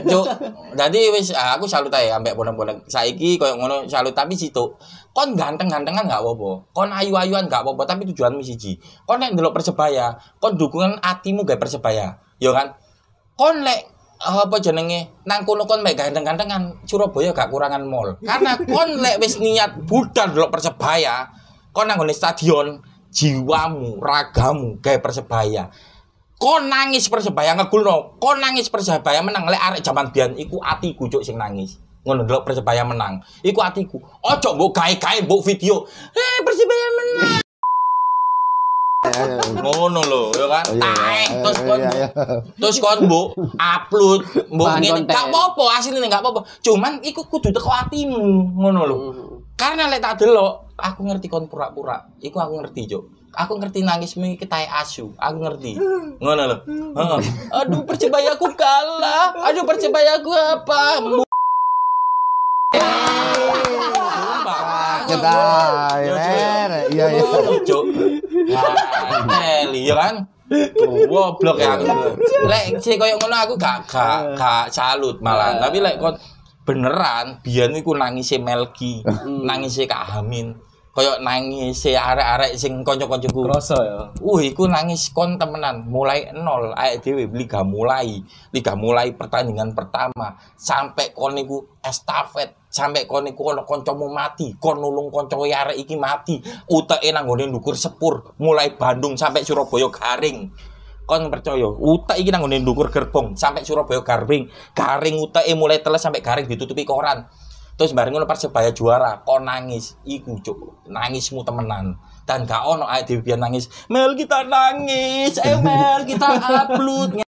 [0.10, 0.26] Cuk,
[0.74, 4.74] jadi wis ah, aku salut ae ambek bonek-bonek saiki koyo ngono salut tapi situ.
[5.13, 6.65] Kon ganteng-gantengan gak apa-apa.
[6.74, 8.82] Kon ayu-ayuan gak apa-apa tapi tujuanmu siji.
[9.06, 12.18] Kon nek ndelok Persebaya, kon dukungan atimu gawe Persebaya.
[12.42, 12.74] Ya kan?
[13.38, 13.86] Kon lek
[14.19, 18.19] apa jenenge nang kono kon mek ganteng-gantengan Surabaya gak kurangan mall.
[18.19, 21.32] Karena kon lek wis niat budal ndelok Persebaya,
[21.71, 25.71] kon nang stadion jiwamu, ragamu gawe Persebaya.
[26.39, 31.23] Kon nangis Persebaya ngegulno, kon nangis Persebaya menang lek arek jaman biyen iku atiku cuk
[31.23, 31.79] sing nangis.
[32.03, 33.23] Ngono ndelok Persebaya menang.
[33.43, 33.99] Iku atiku.
[34.23, 35.84] Ojo mbok gawe-gawe mbok video.
[36.12, 37.49] Eh Persebaya menang.
[39.00, 40.64] Ngono lho, ya kan?
[40.68, 41.40] Oh, iya, Taek iya.
[41.40, 42.08] terus kon Iya, iya.
[42.60, 46.42] terus kon mbok upload, mbok Bahan ngene gak apa-apa, asline gak apa-apa.
[46.60, 48.20] Cuman iku kudu teko atimu,
[48.60, 48.96] ngono lho.
[49.56, 51.96] Karena lek tak delok, aku ngerti kon pura-pura.
[52.20, 53.04] Iku aku ngerti, Cuk.
[53.32, 55.16] Aku ngerti nangismu iki tae asu.
[55.16, 55.80] Aku ngerti.
[56.20, 56.58] Ngono lho.
[56.68, 57.20] Heeh.
[57.56, 59.32] Aduh, percebayaku kalah.
[59.48, 61.00] Aduh, percebayaku apa?
[61.00, 61.24] Mbu-
[64.30, 64.60] Sumpah.
[65.08, 65.40] Kita
[66.04, 66.59] Yo, Cuk.
[66.89, 67.23] Iya iya.
[67.65, 67.84] Cuk.
[68.49, 68.73] Wah,
[69.25, 70.15] Teli ya kan?
[71.10, 71.78] Goblok ya.
[72.49, 75.62] Lek sih koyo ngono aku gak gak gak salut malah.
[75.62, 76.17] Tapi lek kon
[76.65, 80.21] beneran biyen iku nangise Melki, nangise Kak
[81.00, 81.16] Hamin.
[81.16, 83.48] Koyo nangise arek-arek sing kanca-kancaku.
[83.48, 84.12] Kroso ya.
[84.20, 88.20] Uh, iku nangis kon temenan, mulai nol, aek dhewe liga mulai,
[88.52, 94.84] liga mulai pertandingan pertama sampai kon niku estafet, sampai kon niku ono kancamu mati, kon
[94.84, 100.52] nulung kanca arek iki mati, uteke nang nggone ndukur sepur, mulai Bandung sampai Surabaya garing.
[101.08, 106.20] Kon percaya, utek iki nang ndukur gerbong sampai Surabaya garing, garing uteke mulai teles sampai
[106.20, 107.24] garing ditutupi koran.
[107.80, 111.96] Terus bareng ngono Persebaya juara, kon nangis, iku cuk, nangismu temenan.
[112.30, 113.65] dan gak ono ae dhewe nangis.
[113.89, 117.26] Mel kita nangis, eh Mel kita upload.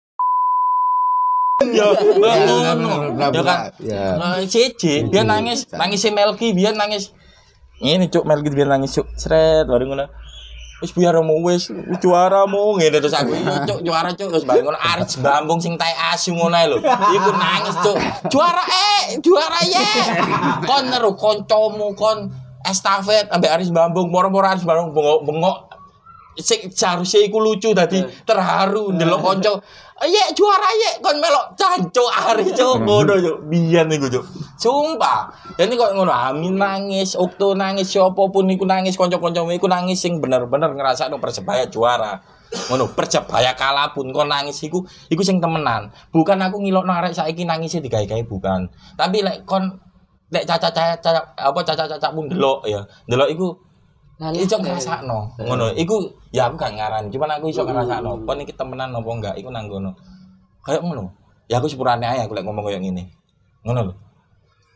[1.70, 3.14] Ya, ngono.
[3.14, 3.60] Ya kan.
[3.78, 4.18] Ya.
[4.18, 7.14] Nah, Cici, biar nangis, nangis si Melki, biar nangis.
[7.78, 10.10] Ini cuk Melki biar nangis cuk, seret baru ngono.
[10.78, 14.62] Wis biar mau wis juara mau ngene terus aku "Iya, cuk juara cuk terus bareng
[14.70, 14.78] ngono
[15.26, 16.78] Bambung sing tai asu ngono lho.
[17.18, 17.98] Iku nangis cuk.
[18.30, 19.88] Juara eh, juara ye.
[20.70, 22.30] Kon neru kancamu kon
[22.62, 25.67] estafet ambek Aris Bambung moro-moro Aris Bambung bengok-bengok
[26.38, 29.54] sing seharusnya iku lucu tadi terharu ndelok kanca.
[29.98, 32.82] Iya juara ya kon melok canco Aris cuk.
[32.86, 33.38] Ngono cuk.
[33.50, 34.26] Biyen iku cuk.
[34.62, 35.34] Sumpah.
[35.58, 40.22] Dan kok ngono Amin nangis Okto nangis siapa pun iku nangis kanca-kancamu iku nangis sing
[40.22, 42.22] bener-bener ngerasa persebaya juara.
[42.70, 45.90] Ngono persebaya kalah pun kon nangis iku iku sing temenan.
[46.14, 48.70] Bukan aku ngilokno arek saiki nangisnya digawe-gawe bukan.
[48.94, 49.66] Tapi lek kon
[50.30, 52.86] lek caca-caca apa caca-caca pun delok ya.
[53.10, 53.48] Delok iku
[54.18, 55.38] Nangis iso ngrasakno.
[55.38, 55.78] Ngono.
[55.78, 57.08] Iku ya aku gak ngarani.
[57.14, 58.26] Cuman aku iso ngrasakno.
[58.26, 59.36] Kon iki temenan apa enggak?
[59.38, 59.94] Iku nang ngono.
[60.66, 61.14] Kayak ngono.
[61.46, 63.14] Ya aku sepurane ae aku lek ngomong kayak ngene.
[63.62, 63.94] Ngono lho.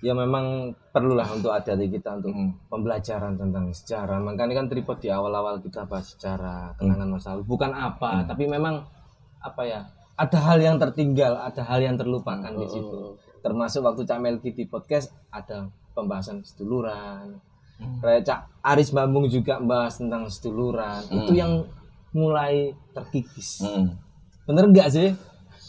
[0.01, 2.57] Ya memang perlulah untuk adik-adik kita untuk Mm.
[2.73, 4.17] pembelajaran tentang sejarah.
[4.17, 7.45] Makanya kan tripod di awal-awal kita bahas sejarah kenangan masa lalu.
[7.45, 8.81] Bukan apa tapi memang
[9.41, 9.85] apa ya
[10.17, 13.17] ada hal yang tertinggal ada hal yang terlupakan di situ.
[13.41, 17.37] Termasuk waktu Cak Melki di podcast ada pembahasan seduluran
[17.99, 21.65] kayak Cak Aris Bambung juga bahas tentang seduluran itu yang
[22.11, 23.95] mulai terkikis Hmm.
[24.43, 25.09] bener nggak sih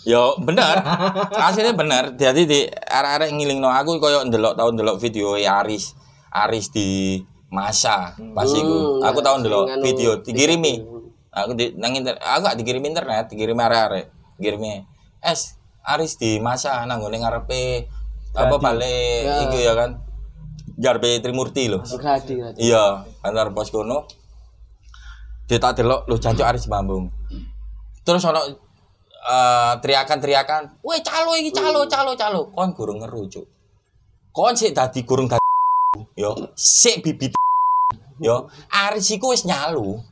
[0.03, 0.83] Yo bener,
[1.47, 2.19] aslinya bener.
[2.19, 5.95] Jadi di arah-arah ngilingno aku koyo ndelok tau ndelok video ya Aris,
[6.29, 8.99] Aris di masa pas iku.
[8.99, 10.83] Hmm, Aku tau ndelok sing anu, video dikirimi.
[11.31, 14.03] Aku di nang inter, aku gak dikirim internet, dikirim arah-arah.
[14.35, 14.83] Dikirimi.
[15.23, 15.55] Es
[15.87, 17.87] Aris di masa nang ngene ngarepe
[18.35, 19.47] apa balik Ya.
[19.47, 20.03] iku ya kan.
[20.83, 21.79] Jarpe Trimurti lho.
[21.87, 22.59] Gradi, gradi.
[22.59, 24.03] Iya, antar pos kono.
[25.47, 27.07] Dia tak delok lho jancuk Aris Bambung.
[28.03, 28.43] Terus ono
[29.23, 33.47] eh, teriakan-teriakan, "Weh, calo iki calo, calo, calo." Kon gurung ngeru, Cuk.
[34.35, 35.47] Kon sik dadi gurung dadi
[36.23, 37.39] yo, sik bibit
[38.27, 38.51] yo.
[38.67, 40.03] Aris iku wis nyalu.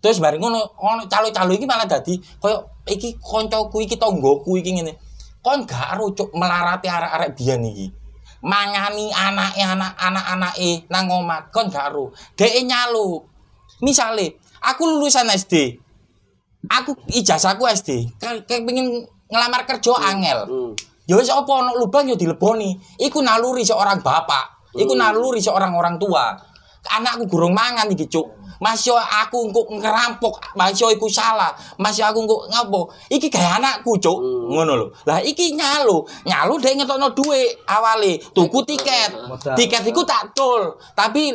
[0.00, 4.94] Terus bareng ngono, ono calo-calo iki malah dadi koyo iki koncoku iki tonggoku iki ngene.
[5.42, 7.99] Kon gak ero cuk melarati arek-arek biyen iki.
[8.40, 12.08] Mangani anake anak anak-anake nang omah kon gak ero.
[12.36, 13.20] Dhek nyalu.
[13.84, 15.76] Misale aku lulusan SD.
[16.68, 18.20] Aku ijazahku SD.
[18.20, 20.38] Kayak pengen ngelamar kerja angel.
[20.48, 20.72] Hmm.
[21.08, 22.76] Ya wis apa ono lubang ya dileboni.
[23.00, 24.72] Iku naluri seorang bapak.
[24.78, 26.32] Iku naluri seorang orang tua.
[26.96, 28.39] Anakku gurung mangan iki, Cuk.
[28.60, 31.48] Masih aku engko ngerampok, masih iku salah.
[31.80, 32.92] Masih aku engko ngapo?
[33.08, 34.20] Iki gawe anakku, Cuk.
[34.52, 34.86] Ngono lho.
[35.08, 36.04] Lah iki nyalu.
[36.28, 39.16] Nyalu dhek ngetokno dhuwit awale, tuku tiket.
[39.56, 40.76] Tiket iku tak tol.
[40.92, 41.32] Tapi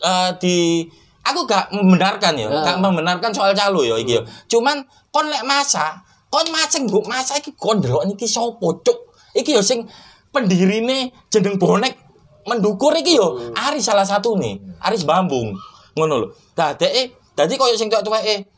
[0.00, 0.88] eh, di
[1.22, 2.60] aku gak membenarkan ya, Ya.
[2.72, 4.22] gak membenarkan soal calo ya iki ya.
[4.48, 4.80] Cuman
[5.12, 6.00] kon lek masa,
[6.32, 8.98] kon maseng mbok masa iki kon ndelok niki sapa, Cuk?
[9.36, 9.84] Iki ya sing
[10.32, 12.00] pendirine jeneng bonek
[12.48, 15.54] mendukur iki yo Aris salah satu nih Aris Bambung
[15.96, 16.28] ngono lho.
[16.56, 18.52] Dadi dadi koyo sing tuwek-tuweke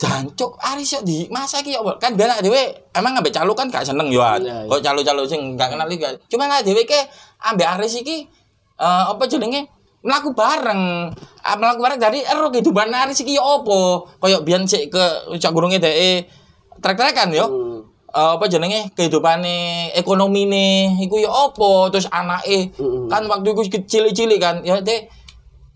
[0.00, 3.84] Jancuk Aris yo di masa iki yo kan biar dhewe emang ambek calo kan gak
[3.84, 4.24] seneng yo.
[4.24, 4.56] Iya, iya.
[4.64, 6.96] kok calo-calo sing gak kenal iki cuma lah dhewe ke
[7.44, 8.24] ambek Aris iki
[8.80, 9.68] eh, apa jenenge?
[10.00, 11.12] Melaku bareng.
[11.44, 14.08] Ah, melaku bareng dari ero kehidupan Aris iki yo opo?
[14.16, 15.04] Koyo biyen sik ke
[15.36, 16.24] cak gurunge dhek
[16.80, 17.44] trek-trekan yo.
[17.44, 17.84] Hmm.
[18.10, 18.96] Eh, apa jenenge?
[18.96, 23.06] Kehidupane ekonomine iku ya apa terus anake Mm-mm.
[23.06, 24.64] kan waktu iku kecil-cilik kan.
[24.64, 25.12] Ya dek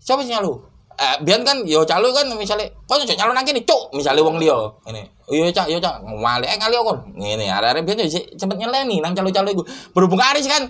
[0.05, 0.53] siapa sih nyalu?
[0.95, 3.91] Eh biyen kan yo calo kan misalnya kok cok nang kene cuk?
[3.97, 5.01] Misale wong liya ngene.
[5.27, 6.05] Iya cak iya cak.
[6.05, 6.77] Ngale eh kali
[7.17, 9.63] ngene arek-arek biyen yo sik cepet nyeleni nang calo-calo iku.
[9.91, 10.69] Berhubung Aris kan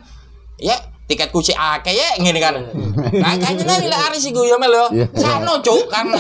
[0.57, 0.73] ya
[1.05, 2.57] tiketku sik akeh ya ngene kan.
[3.21, 4.87] Nah kayaknya nari lah Aris iku ya mel yo.
[4.97, 5.05] Iya.
[5.13, 6.17] sano cuk karena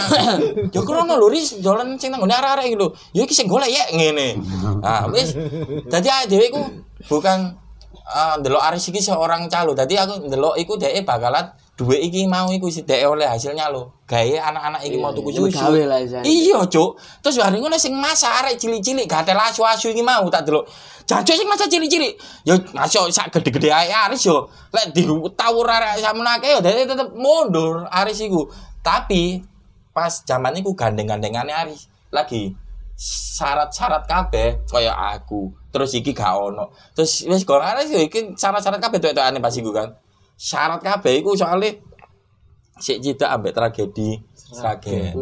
[0.69, 2.93] yo krono lho Ris dolan sing nang ngene arek-arek iki lho.
[3.15, 4.37] Yo sing golek ya ngene.
[5.09, 5.33] Wis.
[5.89, 6.61] Dadi awake dhewe iku
[7.09, 7.57] bukan
[8.05, 12.47] eh, ndelok Aris iki seorang calo dadi aku ndelok iku dhek bakalan duwe iki mau
[12.55, 13.91] iku si dhek oleh hasilnya lho.
[14.07, 15.75] Gawe anak-anak iki mau tuku Iya, susu.
[16.23, 16.89] Iya cuk.
[17.19, 20.63] Terus bareng ngono sing masa arek cilik-cilik gatel asu-asu iki mau tak delok.
[21.03, 22.15] Jancuk sing masa cilik-cilik.
[22.47, 24.47] Yo masuk sak gede-gede ae Aris yo.
[24.71, 28.47] Lek ditawur arek samono akeh yo dhek tetep mundur Aris iku.
[28.79, 29.43] Tapi
[29.91, 31.91] pas zaman iku gandeng-gandengane Aris.
[32.07, 32.55] Lagi
[32.95, 35.51] syarat-syarat kabeh kaya aku.
[35.75, 36.71] Terus iki gak ono.
[36.95, 39.91] Terus wis gak Aris yo iki syarat-syarat kabeh tuwek-tuwekane pas iku kan
[40.35, 41.71] syarat kabeh iku soalnya
[42.75, 45.15] sik cidak ambek tragedi Sragen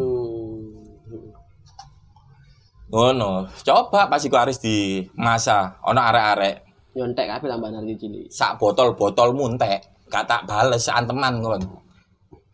[2.90, 6.56] ngono coba pas iku Aris di masa ono arek-arek
[6.94, 8.30] Nyontek kabeh tambahan harga cilik.
[8.30, 11.62] sak botol-botol muntek gak tak bales anteman kon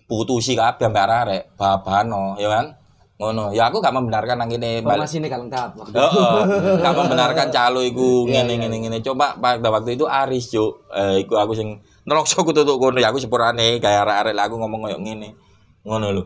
[0.08, 2.66] putusi kabeh ambek arek babano ya kan
[3.20, 5.70] ngono ya aku gak membenarkan nang balik Informasi ini gak lengkap.
[5.92, 6.40] Heeh.
[6.80, 8.98] Gak membenarkan calo iku ngene ngene ngene.
[9.04, 10.88] Coba pada waktu itu Aris, Cuk.
[10.88, 11.76] Eh iku aku sing
[12.08, 15.36] Nelokso aku tutup kono ya aku sepurane kayak arek-arek lagu ngomong koyo ngene.
[15.84, 16.24] Ngono lho.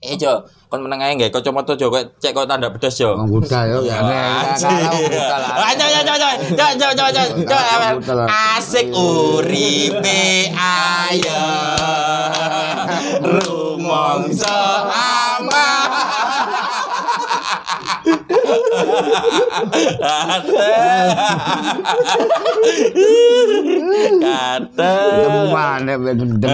[0.00, 0.32] Eh Jo,
[0.72, 3.12] kon meneng ae nggih kacamata Jo kok cek kok tanda pedes Jo.
[3.20, 3.84] Wong buta yo.
[3.84, 4.00] Ya.
[4.00, 4.20] Iya,
[4.56, 4.80] ayo.
[8.56, 11.44] Asik uripe ayo.
[13.28, 15.79] Rumongso aman.
[24.20, 24.94] Kata.
[25.50, 26.48] Mana Nah, minta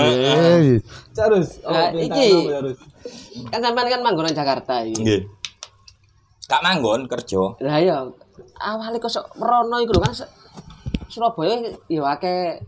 [0.61, 0.77] iki.
[1.13, 2.79] terus.
[3.53, 5.03] Kan sampean kan manggonan Jakarta iki.
[5.03, 5.21] Nggih.
[6.47, 7.43] Kak manggon kerja.
[7.63, 8.07] Lah ya
[8.63, 10.13] awalnya kok sok merono iku lho kan
[11.07, 11.55] Surabaya
[11.91, 12.59] ya akeh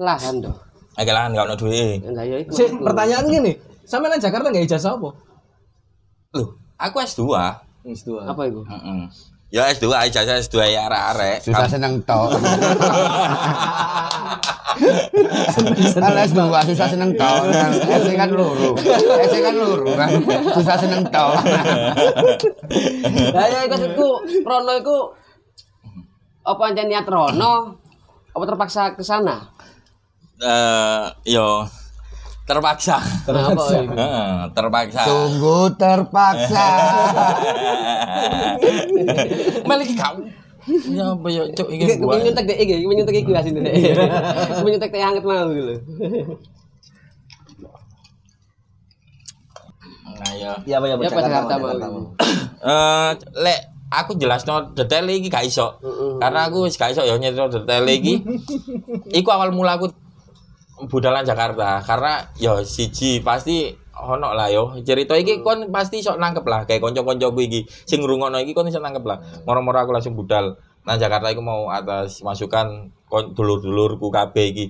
[0.00, 0.52] lahan to.
[0.96, 2.00] Agak lah enggak ono duwe.
[2.12, 2.52] Lah ya iku.
[2.52, 3.52] Sik, pertanyaan gini,
[3.88, 5.10] sampe nang Jakarta nggak ijazah apa?
[6.36, 7.24] Loh, aku S2.
[7.84, 8.28] Wis dua.
[8.28, 8.60] Apa iku?
[8.68, 9.08] Heeh.
[9.50, 11.42] Ya S2 ijazah S2 ya arek-arek.
[11.42, 12.38] Susah seneng tok.
[15.98, 16.38] Kan S2
[16.70, 17.50] susah seneng tok.
[17.82, 18.78] S kan loro.
[19.26, 20.10] S kan loro kan.
[20.54, 21.34] Susah seneng tok.
[23.34, 24.08] Lah ya iku iku
[24.46, 25.18] Rono iku
[26.46, 27.74] apa aja niat Rono?
[28.30, 29.50] Apa terpaksa ke sana?
[30.38, 31.66] Eh, yo
[32.50, 32.98] terpaksa.
[33.30, 35.02] Heeh, terpaksa.
[35.06, 36.66] Sungguh terpaksa.
[39.70, 40.12] Mel iki gak.
[40.90, 42.20] Ya apa ya cuk iki Iki gua.
[42.20, 43.74] nyuntek dek iki, iki nyuntek iki asine dek.
[44.66, 45.74] Nyuntek teh hangat mau gitu.
[50.20, 50.52] Nah ya.
[50.68, 51.72] Iya, apa ya, Ya Jakarta mau.
[52.60, 53.10] Eh
[53.40, 53.58] lek
[53.90, 55.80] aku jelasno detail iki gak iso.
[56.20, 58.20] Karena aku wis gak iso ya nyetro detail iki.
[59.22, 59.88] Iku awal mula aku
[60.88, 61.82] budalan Jakarta.
[61.84, 64.78] Karena ya siji pasti ono lah yo.
[64.86, 66.64] Cerita iki kon pasti sok nangkep lah.
[66.64, 67.60] Kayak kanca-kancaku iki.
[67.66, 69.18] Sing ngrungokno iki kon iso nangkep lah.
[69.44, 70.56] Moro-moro aku langsung budal.
[70.86, 74.64] Nang Jakarta iku mau atas masukan kon dulur-dulurku kabeh iki.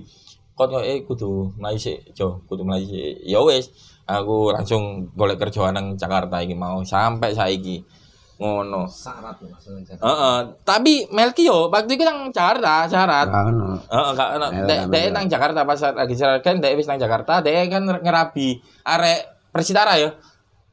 [0.57, 2.43] Kon kok eh kudu mlayu sik jo.
[2.49, 3.23] Kudu mlayu sik.
[3.23, 3.71] Ya wis
[4.03, 6.83] aku langsung golek kerjaan nang Jakarta iki mau.
[6.83, 8.00] Sampai saiki
[8.41, 9.37] ngono Syarat
[9.85, 10.01] Jakarta.
[10.01, 13.29] Heeh, tapi Melki yo waktu itu nang Jakarta syarat.
[13.29, 14.47] Heeh, gak ono.
[14.65, 15.13] Dek ayo.
[15.13, 19.93] nang Jakarta pas lagi syarat kan dek wis nang Jakarta, dek kan ngerabi arek Persitara
[20.01, 20.09] ya.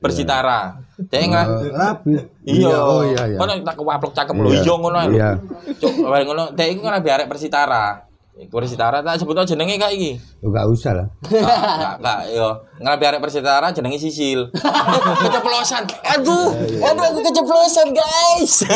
[0.00, 0.80] Persitara.
[0.96, 2.16] Dek nggak Rapi.
[2.48, 2.76] Iya.
[2.80, 3.36] Oh iya iya.
[3.36, 4.48] Kono tak kewaplok cakep lho.
[4.48, 4.64] Iya.
[4.64, 5.12] Iya ngono lho.
[5.12, 5.30] Iya.
[5.76, 8.07] Cuk, ngono dek iku ngerabi arek Persitara.
[8.38, 10.14] Iku Persitara tak sebut aja jenenge kak iki.
[10.46, 11.10] Lu gak usah lah.
[11.26, 12.54] Kak, kak, yo.
[12.78, 14.54] Ngerabi arek Persitara jenenge Sisil.
[15.26, 15.82] keceplosan.
[16.06, 18.62] Aduh, aduh aku keceplosan, guys.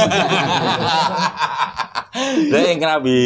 [2.52, 3.20] Dek ngerabi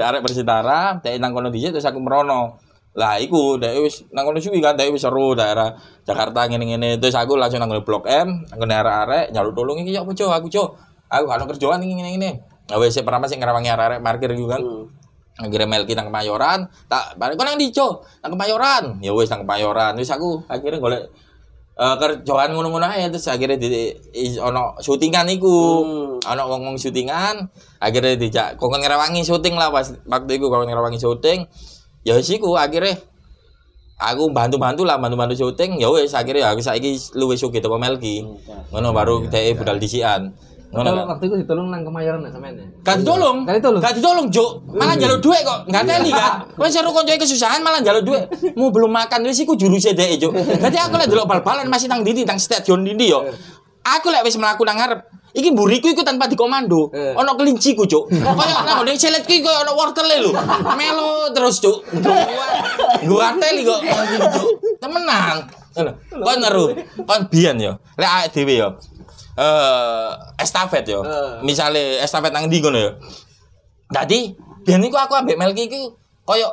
[0.00, 2.56] arek Persitara, dek nang kono dhisik terus aku merono.
[2.96, 5.76] Lah iku dek wis nang kono suwi kan dek wis seru daerah
[6.08, 10.08] Jakarta ngene-ngene terus aku langsung nang Blok M, nang kono arek-arek nyaluk tolong iki ya
[10.08, 10.32] apa Cuk?
[10.32, 10.68] aku Cuk.
[11.12, 12.40] Aku kan kerjaan iki ngene-ngene.
[12.66, 14.64] Nah wis pertama sing ngerawangi arek-arek parkir iku kan.
[15.36, 18.00] Akhirnya Melki nang Kemayoran tak balik nang dico?
[18.24, 19.04] Nang Kemayoran?
[19.04, 19.92] Ya wis nang Kemayoran.
[20.00, 21.02] Wis aku akhirnya golek
[21.76, 25.84] eh kerjaan ngono-ngono ae terus akhirnya di, i- ono syutingan iku.
[26.24, 27.44] Ono wong-wong syutingan
[27.84, 31.44] akhirnya dijak kok ngerawangi syuting lah pas waktu itu kok ngerawangi syuting.
[32.08, 32.96] Ya wis iku akhirnya
[34.00, 35.76] aku bantu-bantu lah bantu-bantu syuting.
[35.76, 38.24] Ya wis akhirnya aku saiki luwih sugih teko Melki.
[38.72, 40.32] Ngono baru dhek budal disian
[40.66, 42.66] Kalau kan waktu itu ditolong nang Kemayoran nggak sampean ya?
[42.82, 43.36] Gak ditolong.
[43.46, 43.80] Gak ditolong?
[43.80, 44.50] Gak ditolong, Juk.
[44.74, 45.58] Malah njaluk duit kok.
[45.70, 46.32] Enggak teli kan.
[46.58, 48.22] Wes seru koncoe kesusahan malah njaluk duit.
[48.58, 50.34] Mau belum makan wis iku juruse dhek, Juk.
[50.34, 53.24] Dadi aku lek delok bal-balan masih nang ndi nang stadion ndi yo.
[53.86, 55.00] Aku lek wis mlaku nang ngarep
[55.36, 56.88] Iki mburiku iku tanpa dikomando.
[56.96, 57.12] Eh.
[57.12, 58.08] Ono kelinciku, Cuk.
[58.08, 60.32] Kayak nang ngene celetku iku koyo ono wortele lho.
[60.80, 61.84] Melo terus, Cuk.
[63.04, 64.30] Gua teli kok, Cuk.
[64.80, 65.44] Temenan.
[66.08, 66.72] Kon ngeru,
[67.04, 67.76] kon biyen yo.
[68.00, 68.68] Lek awake dhewe yo.
[69.36, 70.08] Eh,
[70.40, 71.04] estafet yo.
[71.04, 71.44] Eh.
[71.44, 72.90] Misale estafet nang ndi ngono yo.
[73.92, 74.32] Dadi
[74.64, 75.92] biyen iku aku ambek Melki iku
[76.24, 76.48] koyo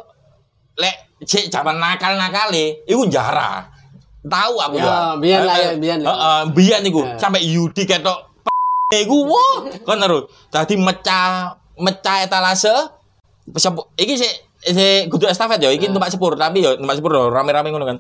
[0.75, 3.71] lek cek zaman nakal-nakale iku njara.
[4.23, 6.11] Tahu aku Ya, biyen lah ya, biyen lah.
[6.11, 7.15] Heeh, biyen iku Ya.
[7.19, 8.35] sampai Yudi ketok
[8.91, 10.27] iku wah kon terus.
[10.51, 12.71] Dadi mecah mecah etalase
[13.95, 17.71] iki sik sik kudu estafet yo, iki numpak sepur tapi yo numpak sepur yo rame-rame
[17.71, 17.97] ngono kan.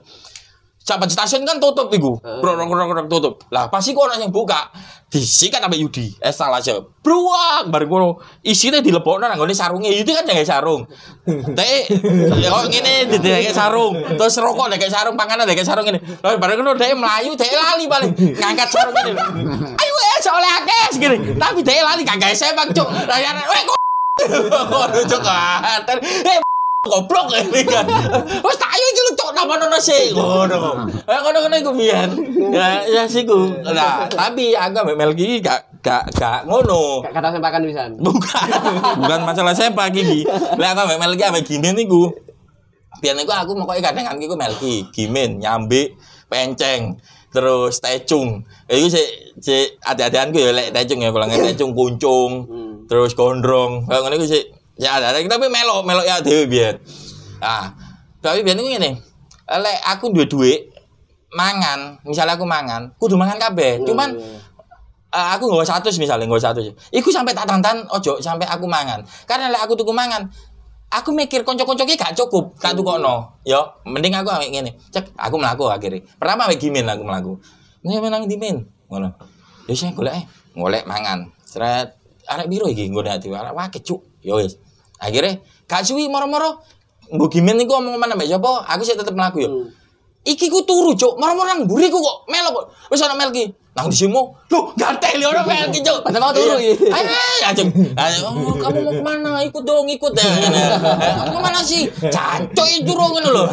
[0.83, 2.19] Sampai stasiun kan tutup iku.
[2.19, 3.39] Brok tutup.
[3.55, 4.67] Lah pas iku ono sing buka.
[5.07, 6.11] Disikat sampe Yudi.
[6.19, 6.75] Estalase.
[6.99, 8.19] Bruak bareng ngono.
[8.43, 9.87] Isine dilebokno nang nggone sarunge.
[9.87, 10.83] Yudi kan jange sarung.
[11.57, 11.87] Dek
[12.35, 13.95] kok ngene dideke sarung.
[13.95, 16.03] Terus rokok dek sarung, panganan dek sarung ngene.
[16.19, 19.15] Lah bareng ngono dek mlayu, dek lali paling ngangkat sarung ngene.
[19.79, 21.17] Ayo wes oleh akeh segini.
[21.39, 22.91] Tapi dek lali kagak sepak, Cuk.
[23.07, 23.79] Lah ya weh kok
[25.23, 25.97] kater.
[26.03, 26.52] Eh,
[26.83, 27.87] goblok ini kan.
[28.43, 30.91] Wes tak ayo iki lu cok napa nono sih ngono.
[31.07, 32.11] Eh ngono-ngono iku biyen.
[32.51, 33.55] Ya ya siku.
[33.63, 36.99] Nah, tapi aku ambek Melki iki gak gak gak ngono.
[37.07, 37.91] Gak kata sempakan pisan.
[38.03, 38.47] Bukan.
[38.99, 40.27] Bukan masalah sepak iki.
[40.59, 42.11] Lah aku ambek Melki ambek Gimin iku.
[42.99, 45.91] Biyen iku aku mau kadang kan iku Melki, Gimin, Nyambi,
[46.27, 46.99] Penceng,
[47.31, 48.43] terus Tecung.
[48.67, 52.31] Iku sik sik ade-adeanku ya lek Tecung ya, kalau Tecung kuncung,
[52.87, 53.87] terus gondrong.
[53.87, 54.45] Kayak ngono iku sik
[54.77, 56.75] ya ada tapi melok melok ya dhewe biyen.
[57.43, 57.73] Ah,
[58.23, 58.91] tapi biyen iku ngene.
[59.43, 60.59] Lek aku duwe duit
[61.33, 63.83] mangan, misalnya aku mangan, kudu mangan kabeh.
[63.83, 64.15] Cuman
[65.13, 66.59] eh, aku nggak satu misalnya nggak satu
[66.93, 69.03] iku sampai tak tantan ojo sampai aku mangan.
[69.29, 70.25] Karena lek aku tuku mangan
[70.93, 73.41] aku mikir konco-konco gak cukup tak tukokno.
[73.43, 73.59] Yo
[73.89, 74.71] mending aku ambek ngene.
[74.93, 77.33] Cek aku melaku akhirnya pertama ambek gimin aku melaku
[77.83, 79.09] nih menang dimin ngono.
[79.65, 81.33] Yo sih golek eh golek mangan.
[81.43, 81.97] Seret
[82.29, 83.99] arek biru iki golek ati arek wake cuk.
[84.21, 84.55] Yo wis
[85.03, 86.63] akhirnya gak suwi moro-moro
[87.13, 89.49] Mbok gimin iku omong mana mbak sapa aku sih tetep melaku yo
[90.23, 91.19] Iki ku turu, Cuk.
[91.19, 92.65] Moro-moro nang mburi ku kok melok kok.
[92.95, 93.43] Wis ana melki.
[93.75, 94.31] Nang disimu.
[94.47, 95.99] Loh, gatel yo ora melki, Cuk.
[95.99, 96.79] Padahal mau turu, Iya.
[96.79, 96.95] iya.
[96.95, 97.67] Eh, ajeng.
[97.91, 99.43] Ayo, oh, kamu mau ke mana?
[99.43, 100.23] Ikut dong, ikut deh.
[100.23, 101.91] Kamu ke mana sih?
[102.07, 103.43] Cancok itu ngono lho.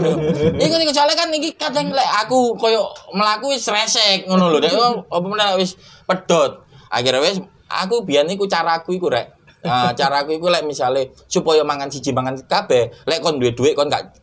[0.63, 2.87] Iku iku soalnya kan iki kadang lek aku koyo
[3.19, 4.63] melaku wis resek ngono lho.
[4.63, 5.75] Dek oh, apa meneh wis
[6.07, 6.63] pedot.
[6.87, 9.40] Akhirnya wis aku biyen iku caraku iku rek.
[9.61, 13.93] Nah, caraku iku lek misale supaya mangan siji mangan kabeh, lek kon duwe dhuwit kon
[13.93, 14.17] gak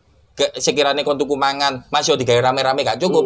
[0.58, 3.22] sekiranya kon tuku mangan masih digawe rame-rame gak cukup.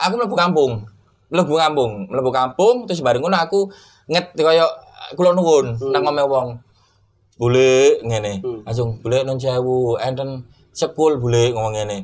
[0.00, 0.88] Aku mlebu kampung.
[1.32, 3.68] Mlebu kampung, mlebu kampung terus bareng ngono aku
[4.08, 4.68] nget kaya
[5.16, 6.48] kula nuwun nang ngome wong.
[7.40, 8.44] Bule ngene.
[8.68, 11.98] Langsung bule nun sewu enten sekul bule ngomong ngene.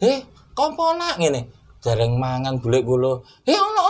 [0.00, 0.24] Eh,
[0.56, 1.48] kompo nak ngene.
[1.84, 3.12] Jareng mangan bule kula.
[3.44, 3.80] Eh ono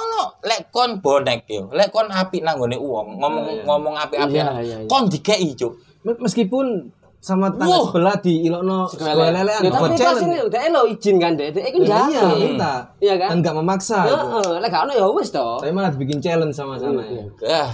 [0.42, 1.70] lek kon bonek yo.
[1.70, 4.34] Lek kon apik nang gone wong, ngomong ngomong apik-apik.
[4.34, 4.88] Iya, nang- iya, iya.
[4.88, 5.72] Kon dikei, Cuk.
[6.02, 6.90] Meskipun
[7.22, 7.86] sama tangga Wah.
[7.86, 10.26] sebelah di ilokno sekolah lelean Ya, tapi pas challenge.
[10.26, 11.48] ini udah elo izin kan deh.
[11.48, 12.72] Dek iku Iya, minta.
[12.98, 13.28] Iya kan?
[13.30, 13.98] Dan nggak memaksa.
[14.02, 14.10] itu.
[14.10, 15.46] Heeh, lek gak ono ya wis to.
[15.62, 17.22] Saya malah dibikin challenge sama sana Iya.
[17.46, 17.62] ya.
[17.62, 17.70] Ah,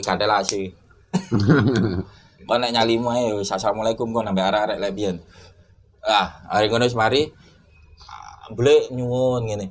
[0.00, 0.72] kandelasi.
[2.48, 5.16] Kon nek nyalimu ae wis assalamualaikum kon ambek arek-arek lek biyen.
[6.00, 7.26] Ah, hari ngono wis mari
[8.00, 9.66] ah, bule nyuwun ngene.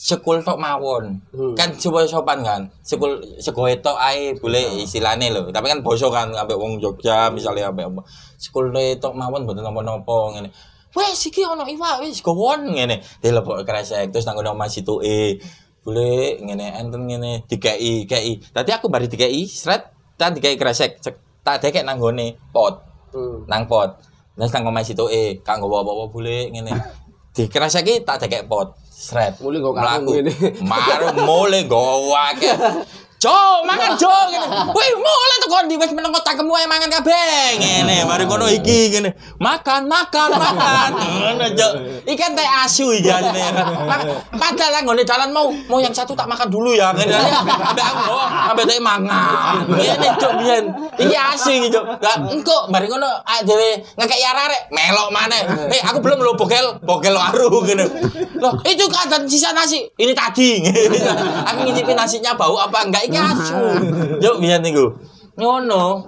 [0.00, 1.20] Sekul tok mawon.
[1.52, 2.64] Kan coba sopan kan.
[2.80, 5.52] Sekul segoe tok ae bule istilahne lho.
[5.52, 8.00] Tapi kan basa kan ambek wong Jogja misalnya ambek apa.
[8.40, 10.48] Sekul tok mawon mboten napa-napa ngene.
[10.96, 13.04] Wes iki ono iwak wis gowon ngene.
[13.20, 15.36] Dilepok kresek terus nang Mas e
[15.84, 18.40] Bule ngene enten ngene dikei kei.
[18.40, 19.84] Tadi aku bari dikei sret
[20.16, 20.96] tak dikei kresek
[21.44, 22.80] tak dekek nang gone pot.
[23.12, 23.44] Hmm.
[23.44, 24.00] Nang pot.
[24.32, 26.72] Terus nang omahe situke kang nggawa apa-apa bule ngene.
[27.36, 28.80] Dikreseki tak dekek pot.
[29.00, 29.40] Sret.
[29.40, 30.10] Nggawa karung Mlaku.
[30.12, 30.32] ngene.
[30.68, 32.56] Mar mulai gawa akeh.
[33.20, 34.48] Jo, mangan jo ngene.
[34.72, 37.52] Wih, mulai tuh kondi wis meneng cangkemmu ae mangan kabeh.
[37.60, 39.12] Ngene, mari ngono iki ngene.
[39.36, 40.90] Makan, makan, makan.
[40.96, 41.68] Ngono, Jo.
[42.08, 43.12] Iki kan teh asu iki.
[43.12, 44.08] Mak-
[44.40, 46.96] Padahal nggone dalan mau mau yang satu tak makan dulu ya.
[46.96, 47.12] Ngene.
[47.44, 48.16] Ambek aku
[48.56, 49.68] ambek teh mangan.
[49.68, 50.64] Ngene, Cuk, biyen.
[50.96, 51.84] Iki asu iki, Cuk.
[52.00, 55.44] Lah engko mari ngono awake dhewe ngekek arek melok maneh.
[55.68, 57.84] Eh, aku belum lo bogel, bogel lo aru ngene.
[58.40, 59.84] Loh, itu kan sisa nasi.
[60.00, 60.64] Ini tadi.
[61.44, 63.54] aku ngicipin nasinya bau apa enggak asu.
[64.24, 64.86] Yuk biyen niku.
[65.34, 66.06] Ngono.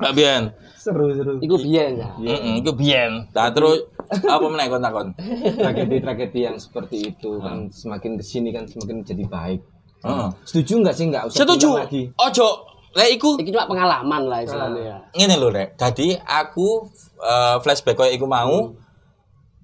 [0.00, 0.42] Mbak biyen.
[0.74, 1.40] Seru-seru.
[1.40, 2.08] Iku biyen ya.
[2.20, 3.24] Heeh, iku biyen.
[3.32, 5.08] Nah, terus apa meneh kon takon?
[5.56, 9.60] Tragedi-tragedi yang seperti itu kan semakin ke sini kan semakin jadi baik.
[10.04, 10.28] Heeh.
[10.44, 11.68] Setuju nggak sih nggak usah Setuju.
[11.80, 12.02] lagi?
[12.12, 12.48] Ojo
[12.94, 14.98] lek iku Iki cuma pengalaman lah istilahnya ya.
[15.16, 15.74] ngene lho rek.
[15.74, 16.84] Dadi aku
[17.18, 18.70] eh, flashback koyo iku mau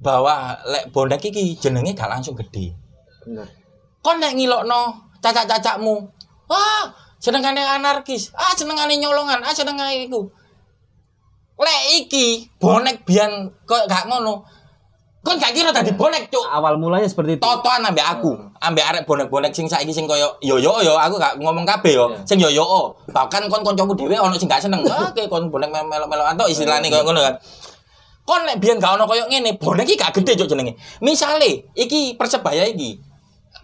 [0.01, 2.73] bahwa lek bonek iki jenenge gak langsung gede.
[3.29, 3.45] Bener.
[4.01, 6.17] Kon nek ngilokno cacak-cacakmu.
[6.51, 6.91] Ah,
[7.23, 8.35] senengane anarkis.
[8.35, 9.39] Ah, senengane nyolongan.
[9.47, 10.27] Ah, senengane iku.
[11.61, 14.43] Lek iki bonek biyen kok gak ngono.
[15.21, 16.41] Kon gak kira dadi bonek, Cuk.
[16.49, 17.45] Awal mulanya seperti itu.
[17.45, 21.37] Totoan ambek aku, ambek arek bonek-bonek sing saiki sing koyo yo yo yo aku gak
[21.37, 22.09] ngomong kabeh yo.
[22.25, 22.65] Sing yo yo.
[23.13, 24.81] Bahkan kon kancaku dhewe ono sing gak seneng.
[24.89, 27.37] Ah, kayak kon bonek melok-melok antuk istilahnya koyo ngono kan.
[28.25, 30.81] Kon nek biyen gak ono koyo ngene, bonek iki gak gede cuk jenenge.
[31.05, 32.97] Misale iki Persebaya iki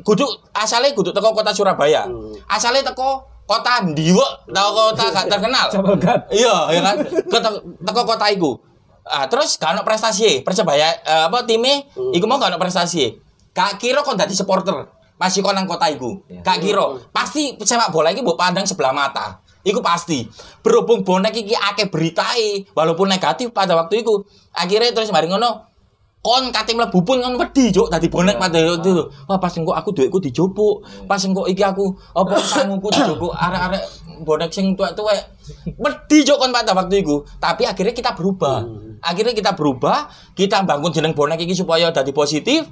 [0.07, 0.23] kudu
[0.55, 2.07] asale kudu teko kota Surabaya.
[2.47, 5.67] Asale teko kota Ndiwek, teko kota gak terkenal.
[5.67, 6.31] Cabalgat.
[6.31, 6.97] Iya, ya kan.
[7.03, 7.43] Ke-
[7.83, 8.55] teko kota iku.
[9.03, 13.11] Ah, terus gak ono prestasi, Persebaya eh, apa time iku mau gak ono prestasi.
[13.51, 14.87] Gak kira kon dadi supporter.
[15.17, 16.23] Masih kon nang kota iku.
[16.43, 17.03] Gak kira.
[17.11, 19.43] Pasti sepak bola iki mbok pandang sebelah mata.
[19.67, 20.23] Iku pasti.
[20.63, 24.23] Berhubung bonek iki akeh beritae walaupun negatif pada waktu iku.
[24.55, 25.67] Akhirnya terus mari ngono
[26.27, 29.07] kon kate mlebu pun kon wedi cuk dadi bonek pada itu lho.
[29.31, 30.83] Wah pas engko aku duitku dijupuk.
[31.07, 33.83] Pas engko iki aku apa sanguku dijupuk arek-arek
[34.27, 35.23] bonek sing tuwek-tuwek.
[35.79, 37.23] Wedi cuk kon pada waktu itu.
[37.39, 38.67] Tapi akhirnya kita berubah.
[39.07, 42.67] Akhirnya kita berubah, kita bangun jeneng bonek iki supaya dadi positif.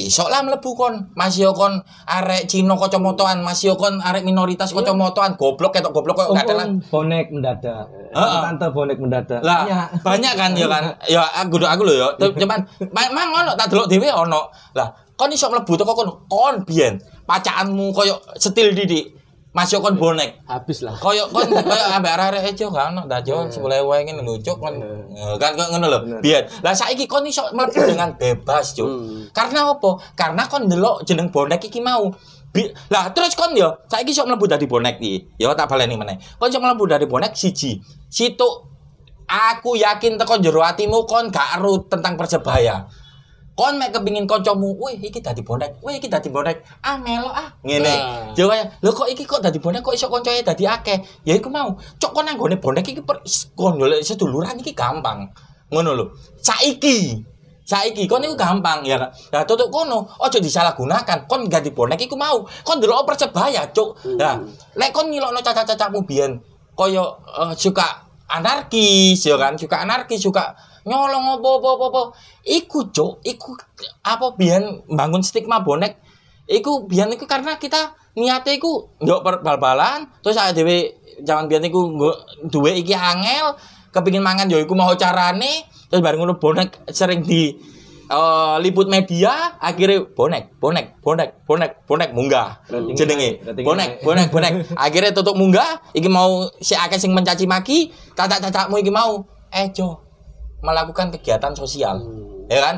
[0.00, 0.94] Isok lah mlebu kon.
[1.14, 5.36] Masih kon arek Cina kacamataan, masih kon arek minoritas kacamataan.
[5.36, 7.86] Goblok ketok goblok kok gak ada Om bonek mendadak.
[8.12, 8.40] Heeh.
[8.42, 9.40] Tante bonek mendadak.
[9.42, 10.02] lah Banyak.
[10.02, 12.60] banyak kan ya kan ya aku aku lho ya cuman
[12.92, 14.88] mang ono tak delok dhewe ono lah
[15.18, 19.21] kon iso mlebu teko kon kon biyen pacakanmu koyo setil didik
[19.52, 20.40] masuk kon bonek.
[20.48, 20.96] Habis lah.
[20.96, 24.56] koyo kon koyo ambek arek-arek ejo kan ono dak jo 10.000 ngene lho cuk.
[24.56, 24.74] Kon
[25.12, 26.44] Eh, kan kok ngono lho biyen.
[26.64, 28.88] Lah saiki kon iso mlebu dengan bebas cuk.
[29.36, 29.90] Karena apa?
[30.16, 32.08] Karena kon ndelok jeneng bonek iki mau.
[32.52, 35.36] Bi- lah terus kon yo saiki iso mlebu dadi bonek iki.
[35.36, 36.16] Yo tak baleni meneh.
[36.40, 37.76] Kon iso mlebu dari bonek siji.
[38.08, 38.48] Situ
[39.28, 42.84] aku yakin teko jero atimu kon gak ero tentang persebaya
[43.52, 47.52] kon mek kepengin kancamu, wih iki dadi bonek, wih iki dadi bonek, ah melo ah
[47.60, 47.84] ngene.
[47.84, 48.32] Nah.
[48.32, 50.98] Yo kaya, lho kok iki kok dadi bonek kok iso kancae dadi akeh?
[51.28, 53.04] Ya iku mau, cok kon nang gone bonek iki
[53.52, 55.28] kon golek seduluran iki gampang.
[55.68, 56.04] Ngono lho.
[56.40, 57.20] Saiki
[57.62, 58.98] Saiki kon iku gampang ya.
[59.00, 61.28] Lah tutuk kono, aja disalahgunakan.
[61.30, 62.42] Kon ganti bonek iku mau.
[62.64, 64.18] Kon ndelok persebaya, cuk.
[64.18, 64.40] Lah,
[64.74, 67.04] lek kon ngilokno caca-cacamu biyen kaya
[67.40, 72.14] eh, suka anarkis ya kan, suka anarkis, suka nyolong apa-apa-apa.
[72.46, 73.54] Iku cuk, iku
[74.02, 75.98] apa biyen bangun stigma bonek.
[76.46, 80.78] Iku biyen iku karena kita niate iku per- bal-balan, terus awake dhewe
[81.22, 81.80] zaman biyen iku
[82.50, 83.56] duwe iki angel,
[83.94, 87.52] kepengin mangan ya iku mau carane, terus bareng ngono bonek sering di
[88.12, 92.64] eh, liput media akhirnya bonek bonek bonek bonek bonek munggah
[92.96, 98.80] jenenge bonek bonek bonek akhirnya tutup munggah iki mau si akeh sing mencaci maki cacak-cacakmu
[98.80, 100.00] iki mau ejo
[100.62, 102.00] melakukan kegiatan sosial
[102.48, 102.76] ya kan?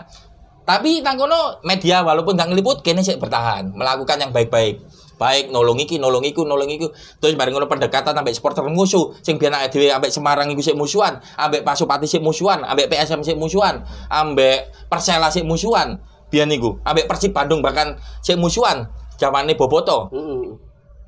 [0.65, 4.81] Tapi nang kono media walaupun gak ngeliput kene sik bertahan melakukan yang baik-baik.
[5.21, 6.89] Baik nolong iki nolong iku nolong iku.
[7.21, 10.75] Terus bareng ngono pendekatan ambek supporter musuh sing biyen awake dhewe ambek Semarang iku sik
[10.75, 16.01] musuhan ambek Pasupati sik musuhan ambek PSM sik musuhan ambek Persela sik musuhan.
[16.33, 18.89] Biyen iku ambek Persib Bandung bahkan sik musuhan
[19.21, 20.09] zamane Boboto.
[20.11, 20.65] Heeh.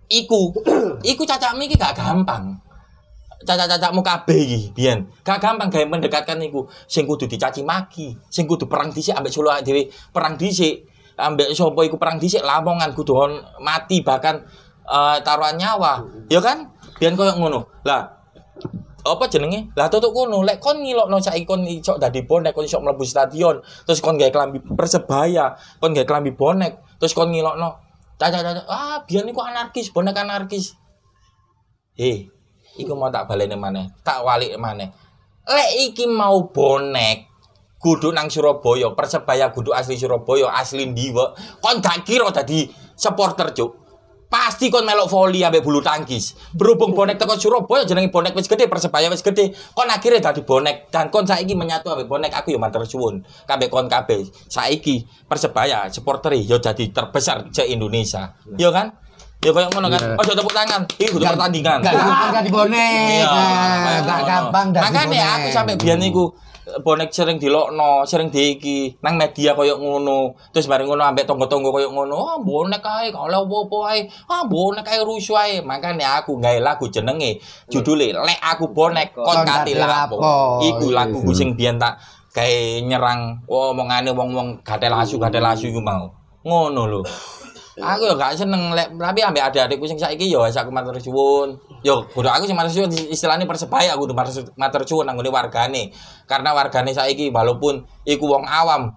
[0.06, 0.54] iku
[1.02, 2.54] iku cacakmu iki gak gampang
[3.46, 5.06] cacak-cacakmu kabeh iki biyen.
[5.22, 9.54] Gak gampang gawe mendekatkan iku sing kudu dicaci maki sing kudu perang dhisik ambek solo
[9.62, 9.86] dhewe.
[10.10, 10.84] Perang dhisik
[11.14, 13.14] ambek sapa iku perang dhisik lamongan kudu
[13.62, 14.42] mati bahkan
[14.84, 16.02] eh, taruhan nyawa.
[16.26, 16.74] Ya kan?
[16.98, 17.70] Biyen koyo ngono.
[17.86, 18.16] Lah
[19.06, 19.70] apa jenenge?
[19.78, 23.62] Lah tutuk kono, lek kon ngilokno saiki kon iso dadi bonek, kon iso mlebu stadion,
[23.86, 27.86] terus kon gawe klambi Persebaya, kon gawe klambi bonek, terus kon ngilokno.
[28.16, 30.72] Caca-caca, ah biyen iku anarkis, bonek anarkis.
[32.00, 32.28] Eh,
[32.76, 34.92] iku mau tak baleni maneh, tak walik maneh.
[35.46, 37.30] Lek iki mau bonek
[37.78, 41.38] kudu nang Surabaya, Persebaya kudu asli Surabaya, asli Ndiwa.
[41.62, 42.66] Kon gak kira dadi
[42.98, 43.86] supporter, Cuk.
[44.26, 46.34] Pasti kon melok voli ambek bulu tangkis.
[46.50, 49.54] Berhubung bonek teko Surabaya jenenge bonek wis gede, Persebaya wis gede.
[49.70, 53.22] Kon akhirnya dadi bonek dan kon saiki menyatu ambek bonek aku ya matur suwun.
[53.46, 54.26] Kabeh kon kabeh.
[54.50, 58.34] Saiki Persebaya supporter ya jadi terbesar se Indonesia.
[58.58, 58.98] Ya kan?
[59.44, 60.00] Ya koyo ngono kan.
[60.18, 60.80] Ojo tepuk tangan.
[60.96, 61.78] Iki kudu pertandingan.
[61.84, 63.22] Gak gampang bonek.
[63.22, 64.26] Iya, Nah, kayak Gak ngono.
[64.26, 64.94] gampang jadi bonek.
[64.96, 66.24] Makanya aku sampai biyen niku
[66.82, 70.34] bonek sering dilokno, sering diiki nang media koyo ngono.
[70.50, 74.00] Terus bareng ngono ambek tonggo-tonggo koyo ngono, ah bonek ae gak oleh apa-apa ae.
[74.26, 75.62] Ah bonek ae rusuh ae.
[75.62, 77.38] Makanya aku gawe lagu jenenge
[77.70, 80.18] judule Lek aku bonek kon kati lapo.
[80.58, 82.02] Iku lagu sing biyen tak
[82.34, 86.10] gawe nyerang omongane wong-wong gatel asu gatel asu iku mau.
[86.42, 87.00] Ngono lho.
[87.76, 91.60] Aku ya gak seneng lek tapi ambek adik-adikku sing saiki ya wis aku matur suwun.
[91.84, 95.92] Yo kudu aku sing matur suwun istilahnya persebaya aku kudu matur- matur suwun ngene wargane.
[96.24, 98.96] Karena wargane saiki walaupun iku wong awam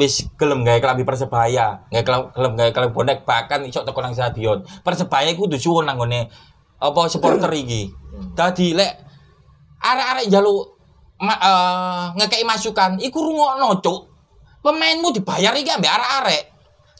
[0.00, 4.64] wis gelem gawe klambi persebaya, gawe gelem gawe klambi bonek bahkan iso teko nang stadion.
[4.80, 7.92] Persebaya iku kudu suwun nang apa supporter iki.
[8.32, 8.92] Dadi lek
[9.80, 10.72] arek-arek njaluk
[11.20, 14.00] ma, eh, ngekei masukan iku rungokno cuk.
[14.64, 16.42] Pemainmu dibayar iki ambek arek-arek.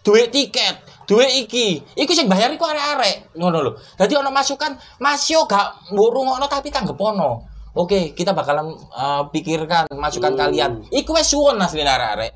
[0.06, 1.80] Duit tiket, duit iki.
[1.94, 3.38] Iku sing bayar iku arek-arek.
[3.38, 3.72] Ngono lho.
[3.94, 7.46] Dadi ana masukan, Mas yo gak mbok rungokno tapi tanggepono.
[7.76, 10.82] Oke, kita bakalan eh, pikirkan masukan kalian.
[10.90, 12.32] Iku wis suwun asline arek-arek.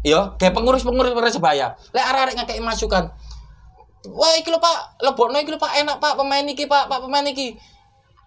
[0.00, 1.76] Yo, kayak pengurus-pengurus Persebaya.
[1.92, 3.12] Lek arek-arek ngekei masukan.
[4.08, 7.24] Wah, iki lho Pak, lebokno iki lho Pak, enak Pak pemain iki Pak, Pak pemain
[7.28, 7.52] iki.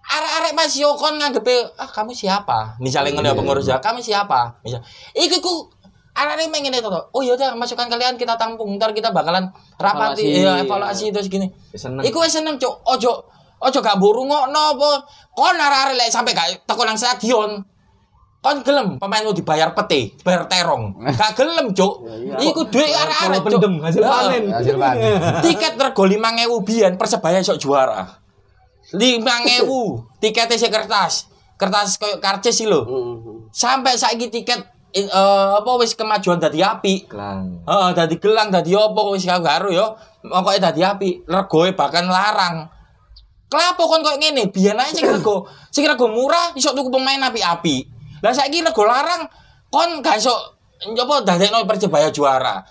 [0.05, 2.77] Arek-arek Mas yo kon nganggepe, ah kamu siapa?
[2.77, 4.61] Misalnya ngono ya pengurus ya, kamu siapa?
[4.61, 4.85] Misal,
[5.17, 5.65] iku
[6.13, 7.03] ku arek-arek pengen itu tuh.
[7.09, 9.49] Oh iya udah masukan kalian kita tampung, ntar kita bakalan
[9.81, 10.45] rapati, Evaluasi.
[10.45, 11.49] ya evaluasi terus gini.
[11.73, 12.05] Seneng.
[12.05, 13.25] Iku wis seneng cuk, ojo
[13.57, 14.91] ojo gak buru ngono apa.
[15.33, 17.65] Kon arek-arek lek sampe gak teko nang stadion.
[18.43, 20.99] kon gelem pemainmu dibayar peti, bayar terong.
[21.15, 22.03] Gak gelem, Cuk.
[22.43, 23.83] Iku duit arek-arek, Kalau pendem, Cuk.
[23.87, 24.43] hasil panen.
[24.51, 25.15] Hasil panen.
[25.47, 28.03] Tiket rego 5000 biyen Persebaya sok juara.
[28.91, 31.13] 5000 tiketnya si kertas.
[31.55, 32.83] Kertas koyo karcis sih lho.
[33.55, 34.59] Sampai saiki tiket
[34.93, 37.09] eh, apa wis kemajuan dadi apik.
[37.09, 37.65] Klang.
[37.65, 39.89] Heeh, dadi gelang, dadi apa wis gak karo ya.
[40.23, 42.69] Pokoke dadi apik, regoe bahkan larang.
[43.51, 44.49] Kenapa kon koyo ngene?
[44.49, 47.85] Biyen ae sing rego, sing rego murah iso tuku pemain api-api.
[48.25, 49.29] Lah saiki rego larang
[49.69, 50.33] kon gak iso
[50.81, 52.63] apa dadekno Persebaya juara.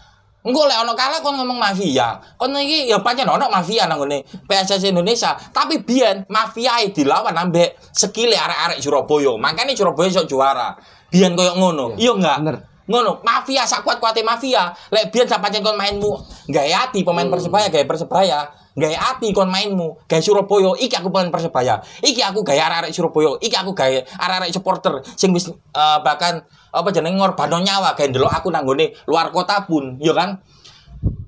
[0.43, 2.19] Engko lek ono kalah kon ngomong mafia.
[2.35, 7.31] Kon iki ya pancen ono mafia nang ngene PSSI Indonesia, tapi biyen mafia e dilawan
[7.31, 9.39] ambek skile arek-arek Surabaya.
[9.39, 10.75] Makanya Surabaya iso juara.
[11.13, 11.93] Biyen koyo ngono.
[12.01, 12.39] Iya enggak?
[12.41, 12.59] bener.
[12.83, 14.75] ngono mafia sak kuat kuatnya mafia.
[14.91, 16.11] Lek biyen sak pancen kon mainmu
[16.51, 21.31] gawe ati pemain persebaya gawe persebaya gawe ati kon mainmu gawe Surabaya iki aku pemain
[21.31, 21.79] persebaya.
[22.03, 26.43] Iki aku gawe arek-arek Surabaya iki aku gawe arek-arek supporter sing wis eh, bahkan
[26.73, 28.67] apa jenenge ngorbano nyawa gawe ndelok aku nang
[29.07, 30.43] luar kota pun ya kan?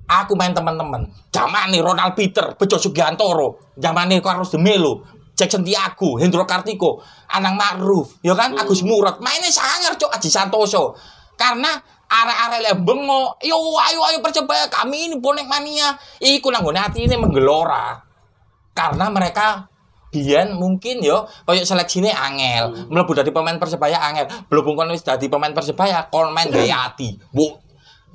[0.04, 1.08] Aku main teman-teman.
[1.32, 3.72] Zamane Ronald Peter Bejo Sugiantoro.
[3.80, 5.00] Zamane Carlos de Melo
[5.34, 7.02] Jackson Tiago Hendro Kartiko
[7.34, 8.54] Anang Ma'ruf ya kan?
[8.54, 9.18] Agus Murad.
[9.18, 10.94] Mainnya sangar cok Aji Santoso.
[11.34, 11.74] Karena
[12.06, 15.98] arek-arek le bengo yo ayo ayo persebaya kami ini bonek mania.
[16.22, 17.98] Iku nang nggone ati ini menggelora.
[18.70, 19.66] Karena mereka
[20.14, 22.86] biyen mungkin yo koyo seleksine angel.
[22.86, 24.30] Mlebu dadi pemain persebaya angel.
[24.46, 27.18] Belum kon wis dadi pemain persebaya kon main gaya ati.
[27.34, 27.58] Bu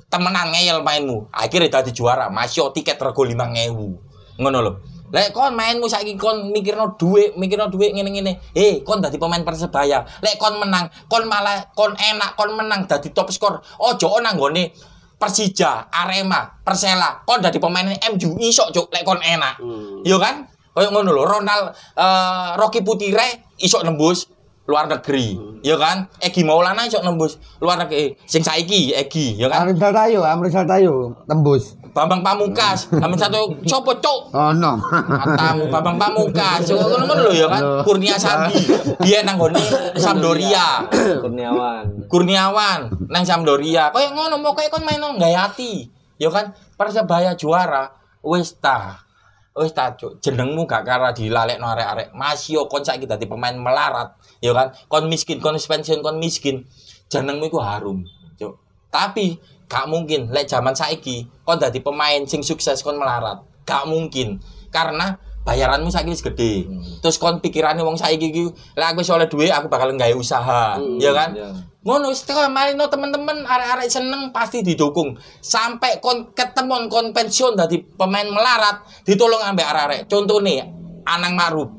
[0.08, 1.28] temenan ngeyel mainmu.
[1.28, 2.32] Akhirnya dadi juara.
[2.32, 4.08] Masih tiket rego 5000
[4.40, 4.72] ngono lho
[5.10, 8.54] lek kon mainmu saiki kon mikirno duit mikirno duit ngene-ngene.
[8.54, 10.06] Eh kon dadi pemain persebaya.
[10.22, 13.60] Lek kon menang kon malah kon enak kon menang dadi top skor.
[13.78, 14.90] Ojo nang nggone
[15.20, 18.88] Persija, Arema, Persela, kon dadi pemain MU iso cuk.
[18.88, 19.60] Lek kon enak.
[20.00, 20.48] Yo kan?
[20.70, 24.30] Kayak ngono lho, Ronald eh, Rocky Putire iso nembus
[24.70, 25.34] luar negeri,
[25.66, 26.06] ya kan?
[26.22, 28.14] Egi Maulana iso nembus luar negeri.
[28.30, 29.66] Sing saiki Egi, ya kan?
[29.66, 31.74] Amrisal Tayo, Amrisal Tayo, tembus.
[31.90, 34.30] Bambang Pamungkas, amin satu copo cuk.
[34.30, 34.78] Oh no.
[34.78, 37.82] Matamu Bambang Pamungkas, yo ngono lho ya kan?
[37.82, 38.62] Kurnia Sandi,
[39.02, 39.58] dia nang nggone
[39.98, 40.86] Sampdoria.
[41.18, 42.06] Kurniawan.
[42.06, 43.90] Kurniawan nang Sampdoria.
[43.90, 45.90] Kayak ngono mau kayak kon main nang hati.
[46.14, 47.90] Ya kan Persebaya juara
[48.22, 49.02] wis ta.
[49.50, 52.14] Wis ta cuk, jenengmu gak kara dilalekno arek-arek.
[52.14, 54.72] Masih kon saiki dadi pemain melarat, ya kan?
[54.88, 56.64] Kon miskin, kon wis pensiun, kon miskin.
[57.12, 58.04] Jenengmu iku harum,
[58.40, 58.56] cuk.
[58.90, 59.38] Tapi
[59.70, 63.38] gak mungkin lek zaman saiki kon dadi pemain sing sukses kon melarat.
[63.62, 64.42] Gak mungkin.
[64.74, 65.14] Karena
[65.46, 66.66] bayaranmu saiki wis gede.
[66.98, 68.42] Terus kon pikirane wong saiki iki,
[68.74, 71.30] lek aku wis oleh duit aku bakal nggawe usaha, ya kan?
[71.34, 71.50] iya.
[71.80, 75.16] Ngono setelah marino teman-teman arek-arek seneng pasti didukung.
[75.40, 80.00] Sampai kon ketemu kon pensiun dadi pemain melarat ditolong ambek arek-arek.
[80.04, 80.60] Contoh nih
[81.08, 81.72] Anang Ma'ruf.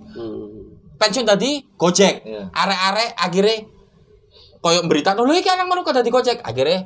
[1.02, 2.22] Pensiun tadi Gojek.
[2.22, 2.54] Iya.
[2.54, 3.58] Arek-arek akhirnya
[4.62, 6.46] koyo berita lho iki Ma'ruf kok dadi Gojek.
[6.46, 6.86] Akhirnya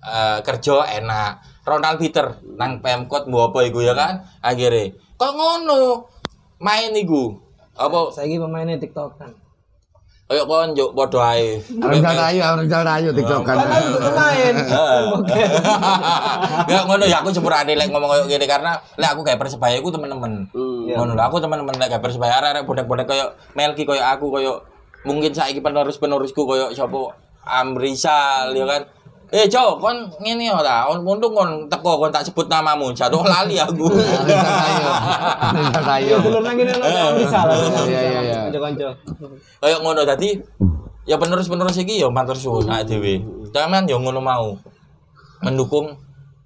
[0.00, 1.32] eh, kerja enak.
[1.68, 4.24] Ronald Peter nang Pemkot mbok apa iku ya kan?
[4.40, 6.08] Akhirnya kok ngono
[6.56, 7.36] main iku.
[7.76, 9.30] Apa Saiki pemainnya TikTok kan.
[10.30, 11.58] koyo kon yo padha ae.
[11.82, 13.50] Amrisal Tayo, Amrisal Tayo tiktokan.
[13.50, 14.54] Kan aku ikut main.
[16.70, 19.90] ya ngono ya aku sepurane lek ngomong koyo gini karena lek aku kayak persebaya iku
[19.90, 20.46] temen-temen.
[20.90, 20.98] Iya.
[20.98, 24.58] Ngono lho aku temen-temen lek kayak persebaya arek bonek-bonek koyo Melki koyo aku koyo
[25.06, 27.14] mungkin saiki penerus-penerusku koyo sapa
[27.46, 28.82] Amrisal ya kan.
[29.30, 30.90] Eh, Cok, kon ngene ya ta.
[30.90, 32.90] Kon untung kon teko kon tak sebut namamu.
[32.90, 33.86] Jatuh lali aku.
[36.02, 37.14] Iya dulur nang lah.
[37.14, 38.38] Iya, iya, iya.
[38.50, 38.90] Kanca-kanca.
[39.62, 40.34] Kayak ngono tadi
[41.06, 43.14] ya penerus-penerus iki ya matur suwun awake dhewe.
[43.54, 44.58] Jangan ya ngono mau.
[45.46, 45.94] Mendukung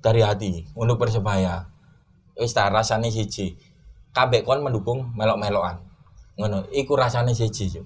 [0.04, 1.64] dari hati untuk Persebaya.
[2.36, 3.56] Wis ta rasane siji.
[4.14, 5.82] Kabeh kon mendukung melok-melokan.
[6.38, 7.84] Ngono, iku rasane siji, Cuk.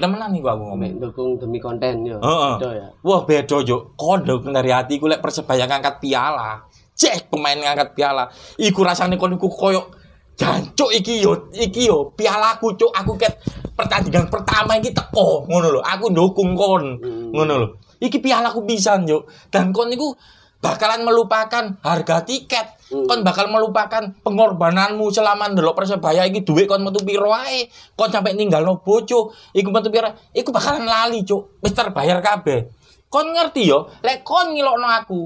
[0.00, 0.96] Temenan iku aku ngomong.
[0.96, 2.16] Dukung demi konten yo.
[2.20, 2.54] Heeh.
[2.56, 2.86] Beda ya.
[3.04, 3.56] Wah, beda.
[3.96, 6.64] Kon dukung dari hati iku lek Persebaya ngangkat piala.
[6.96, 8.28] Cek pemain ngangkat piala.
[8.56, 10.00] Iku rasane kon iku koyo
[10.40, 13.44] Jancuk iki yo, iki yo pialaku cuk, aku ket
[13.76, 15.80] pertandingan pertama iki teko, ngono lho.
[15.84, 16.96] Aku ndukung kon.
[17.36, 17.68] Ngono lho.
[18.00, 19.28] Iki pialaku pisan, Cuk.
[19.52, 20.16] Dan kon niku
[20.64, 22.79] bakalan melupakan harga tiket.
[22.90, 27.70] Kon bakal melupakan pengorbananmu selama ndelok Persebaya iki duit kon metu piro ae.
[27.94, 30.10] Kon sampai ninggalno bojo, iku metu piro.
[30.34, 31.62] Iku bakalan lali, Cuk.
[31.62, 32.66] Wis terbayar kabeh.
[33.06, 35.22] Kon ngerti yo, lek kon ngilokno aku.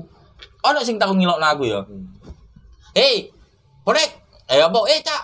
[0.65, 1.81] Ono sing tau ngilokno aku yo.
[2.93, 3.33] Hei,
[3.81, 4.11] bonek.
[4.45, 4.79] Eh apa?
[4.93, 5.23] Eh, Cak.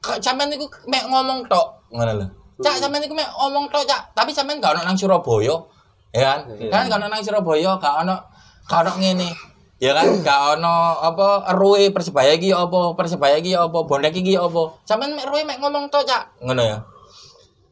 [0.00, 2.26] Kak sampean niku mek ngomong tok, ngono lho.
[2.60, 4.12] Cak sampean niku mek ngomong tok, Cak.
[4.16, 5.56] Tapi sampean gak ono nang Surabaya.
[6.12, 6.40] Ya kan?
[6.72, 8.16] Kan gak ono nang Surabaya, gak ono
[8.64, 9.28] gak ono ngene.
[9.80, 14.76] Ya kan, gak ono apa eruwe Persebaya iki apa, Persebaya iki apa, bonek iki apa.
[14.84, 16.36] Sampean mek eruwe mek ngomong tok, Cak.
[16.44, 16.78] Ngono ya.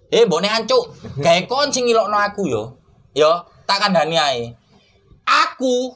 [0.09, 0.89] Eh, mbokne ancuk.
[1.21, 2.79] Gawe kon sing ngilokno aku yo.
[3.13, 4.43] yo tak kandhani ae.
[5.29, 5.93] Aku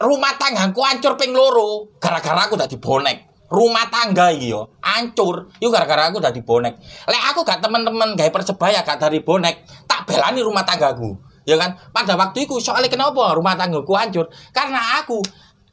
[0.00, 3.48] rumah tanggaku hancur ping loro gara-gara aku dadi bonek.
[3.52, 6.80] Rumah tangga iki yo hancur, yo gara-gara aku dadi bonek.
[7.04, 11.33] Lek aku gak temen-temen gawe persebaya gak dari bonek, tak belani rumah tanggaku.
[11.44, 11.76] Ya kan?
[11.92, 14.28] Pada waktu itu soalnya kenapa rumah tanggaku hancur?
[14.50, 15.20] Karena aku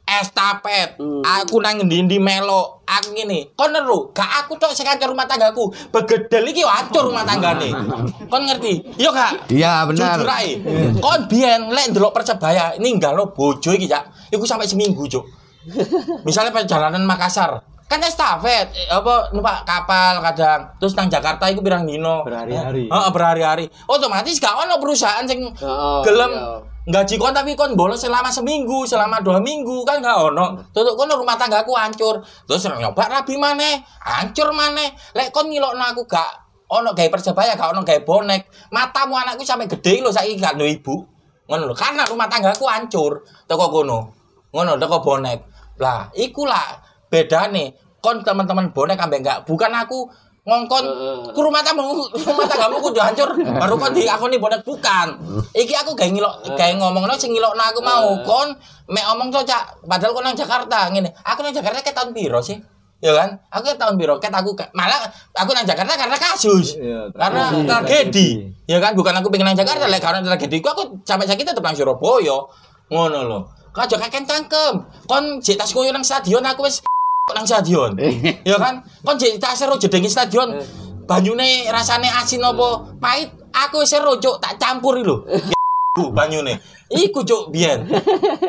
[0.02, 3.54] estafet, aku nang ndi-ndi melo, aku ngene.
[3.56, 5.72] Kon lho, gak aku tok sing hancur rumah tanggaku.
[5.88, 7.72] Begedel iki hancur rumah tanggane.
[8.28, 9.00] Kon ngerti?
[9.00, 9.48] Yo gak?
[9.48, 10.20] Iya benar.
[10.20, 10.50] Jujur ae.
[11.00, 14.34] Kon biyen lek ndelok Persebaya ninggalo bojo iki, Cak.
[14.34, 15.24] Iku sampai seminggu, Cuk.
[16.26, 17.62] Misalnya perjalanan Makassar,
[17.92, 20.64] kan estafet eh, apa numpak kapal kadang.
[20.80, 22.88] Terus nang Jakarta iku pirang dino Berhari-hari.
[22.88, 23.64] Heeh, berhari-hari.
[23.84, 26.56] Otomatis gak ono perusahaan sing Heeh, gelem iya.
[26.88, 30.56] gaji kon tapi kon bolos selama seminggu selama dua minggu kan gak ono.
[30.72, 32.24] Tutup kon rumah tanggaku hancur.
[32.48, 34.96] Terus nyoba rabi maneh hancur maneh.
[35.12, 36.32] Lek kon ngilokno aku gak
[36.72, 38.72] ono gawe persebaya gak ono gawe bonek.
[38.72, 40.96] Matamu anakku sampai gede lho saiki gak duwe ibu.
[41.44, 44.00] Ngono lho karena rumah tanggaku hancur teko kono.
[44.48, 45.52] Ngono teko bonek.
[45.76, 50.08] Lah iku lah bedane kon teman-teman bonek ambek enggak bukan aku
[50.42, 50.84] ngongkon
[51.30, 53.30] ke rumah tamu rumah tanggamu kudu hancur.
[53.38, 55.14] Baru kon di aku nih bonek bukan.
[55.54, 58.10] Iki aku gawe ngilok gawe ngomongno sing ngilokno aku mau.
[58.26, 58.50] Kon
[58.90, 61.14] mek omong to cak padahal kon nang Jakarta ngene.
[61.22, 62.58] Aku nang Jakarta ke tahun piro sih?
[62.98, 63.38] Ya kan?
[63.54, 64.18] Aku ke tahun piro?
[64.18, 64.98] Ket aku malah
[65.30, 66.74] aku nang Jakarta karena kasus.
[66.74, 67.70] Iya, karena tragedi.
[67.70, 68.28] tragedi.
[68.66, 68.98] Ya kan?
[68.98, 72.50] Bukan aku pengen nang Jakarta lek karena tragedi ku aku sampai sakit tetep nang Surabaya.
[72.90, 73.38] Ngono lho.
[73.70, 74.74] Kajo kakek cangkem
[75.06, 76.82] kon jek tas koyo nang stadion aku wis
[77.30, 77.94] nang stadion.
[78.42, 78.82] Ya kan?
[79.06, 80.58] Kon jek tak seru jedengi stadion
[81.06, 82.98] banyune rasane asin apa?
[82.98, 84.42] Pahit aku seru cuk.
[84.42, 85.22] Tak campur lho.
[85.94, 86.58] Ku banyune.
[86.90, 87.86] Iku cuk biyen.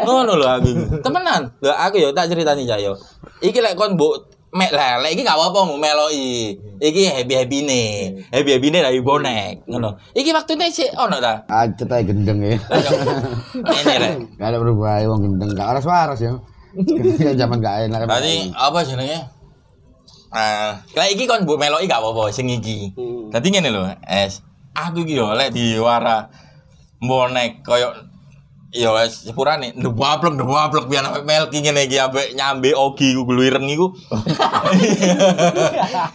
[0.02, 0.70] Ngono lho aku
[1.06, 1.54] temenan?
[1.62, 2.98] Lho aku yo tak ceritani cak yo.
[3.46, 6.58] Iki lek kon mbok mek lah iki gak apa-apa mu meloki.
[6.78, 7.90] Iki happy happy nih
[8.30, 9.70] happy happy nih dari bonek.
[9.70, 10.02] Ngono.
[10.18, 11.46] Iki waktune sih ono ta?
[11.46, 12.58] Acet ae gendeng ya.
[13.54, 14.14] ini lek.
[14.42, 15.54] Ada berubah wong gendeng.
[15.54, 16.34] Gak waras ya.
[17.22, 18.10] Ya zaman gak enak.
[18.10, 19.20] Berarti apa jenenge?
[20.34, 22.90] Nah, kayak iki kon mbok meloki gak apa-apa sing iki.
[23.30, 24.42] Dadi ngene lho, Es.
[24.74, 26.34] Aku iki yo lek diwara
[26.98, 27.94] bonek koyo
[28.74, 33.46] yo es sepurane ndewaplek ndewaplek biar sampe melki ngene iki ambek nyambe ogi ku gulu
[33.46, 33.94] ireng iku.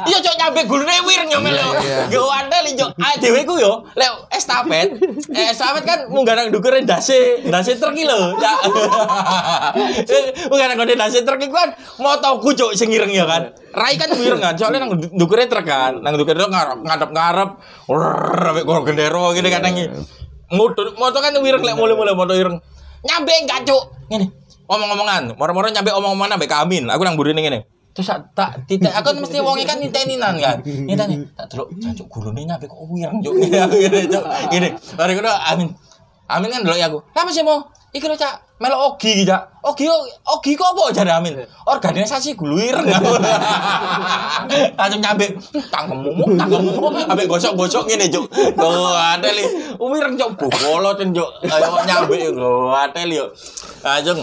[0.09, 1.79] Iya cok nyambe gulune wireng yo melo.
[2.11, 4.91] Yo andel yo ah dhewe ku yo lek estafet.
[5.31, 8.35] Eh, estafet kan munggah nang ndukure ndase, ndase truk iki lho.
[10.51, 11.71] Munggah nang ndase truk iku kan
[12.03, 13.55] motoku cok sing ireng ya kan.
[13.71, 16.03] Rai kan wireng kan, soalnya nang ndukure truk kan.
[16.03, 17.51] Nang ndukure ngarep ngadep-ngarep.
[17.89, 20.18] Ambek karo gendero ngene kadang iki.
[20.49, 22.57] Motor motor kan wireng lek mulai-mulai motor ireng.
[23.05, 23.83] Nyambe enggak cuk.
[24.09, 24.27] Ngene.
[24.69, 26.89] Omong-omongan, moro-moro nyampe omong-omongan ambek Amin.
[26.93, 27.65] Aku nang burine ngene.
[27.97, 30.61] Terus tak- titik aku mesti wong kan niteninan kan.
[30.65, 33.33] Niteni tak delok jancuk gulune nyampe kok wireng cuk.
[33.43, 34.25] Ngene cuk.
[34.53, 34.69] Ngene.
[34.97, 35.69] Mari ngono Amin.
[36.29, 36.99] Amin kan delok aku.
[37.13, 37.65] Lah masih mau
[37.99, 39.43] Iki lho cak, melo ogi cak.
[39.67, 39.91] Ogi
[40.23, 41.35] ogi kok apa jare Amin?
[41.67, 42.87] Organisasi gulu ireng.
[44.79, 45.27] Langsung nyampe
[45.67, 48.31] tangkemmu, tangkemmu ambek gosok-gosok ngene cuk.
[48.55, 49.43] Oh, atel
[49.83, 51.27] wireng cuk bokolo ten cuk.
[51.43, 53.27] Ayo nyampe yo atel yo.
[53.83, 54.23] Langsung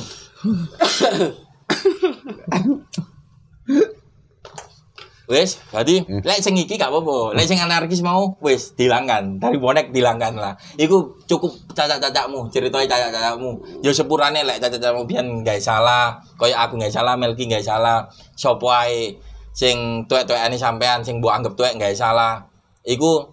[5.26, 7.34] Wes, berarti lek sing iki gak apa-apa.
[7.34, 9.42] Lek sing anarkis mau wis dilangkan.
[9.42, 10.54] Dari bonek dilangkan lah.
[10.78, 13.82] Iku cukup cacak-cacakmu, ceritanya cacak-cacakmu.
[13.82, 18.06] Ya sepurane lek cacak-cacakmu biyen gak salah, koyo aku gak salah, Melki gak salah,
[18.38, 19.18] sopo ae
[19.50, 22.46] sing tuwek-tuwekane sampean sing mbok anggap tuwek gak salah.
[22.86, 23.26] Iku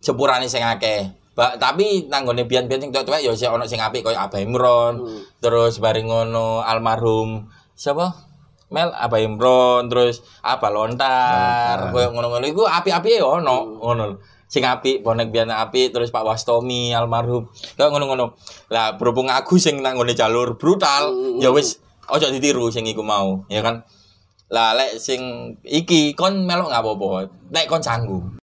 [0.00, 1.12] sepurane sing akeh.
[1.36, 5.04] Ba, tapi nanggone biyen-biyen sing tuwek-tuwek ya sing ono sing apik koyo Abah Imron.
[5.44, 8.25] Terus bareng ngono almarhum siapa?
[8.72, 12.44] Mel Abah Imron terus apa lontar koyo ngono-ngono.
[12.46, 13.78] Iku api-api ya ono.
[13.82, 17.46] Ngono sing apik bonek biyen apik terus Pak Wastomi almarhum.
[17.78, 18.34] Koyo ngono-ngono.
[18.70, 23.62] Lah berhubung aku sing nang jalur brutal ya wis ojo ditiru sing iku mau ya
[23.62, 23.86] kan?
[24.50, 27.30] Lah lek sing iki kon melok nggak apa-apa.
[27.50, 28.38] Lek kon canggung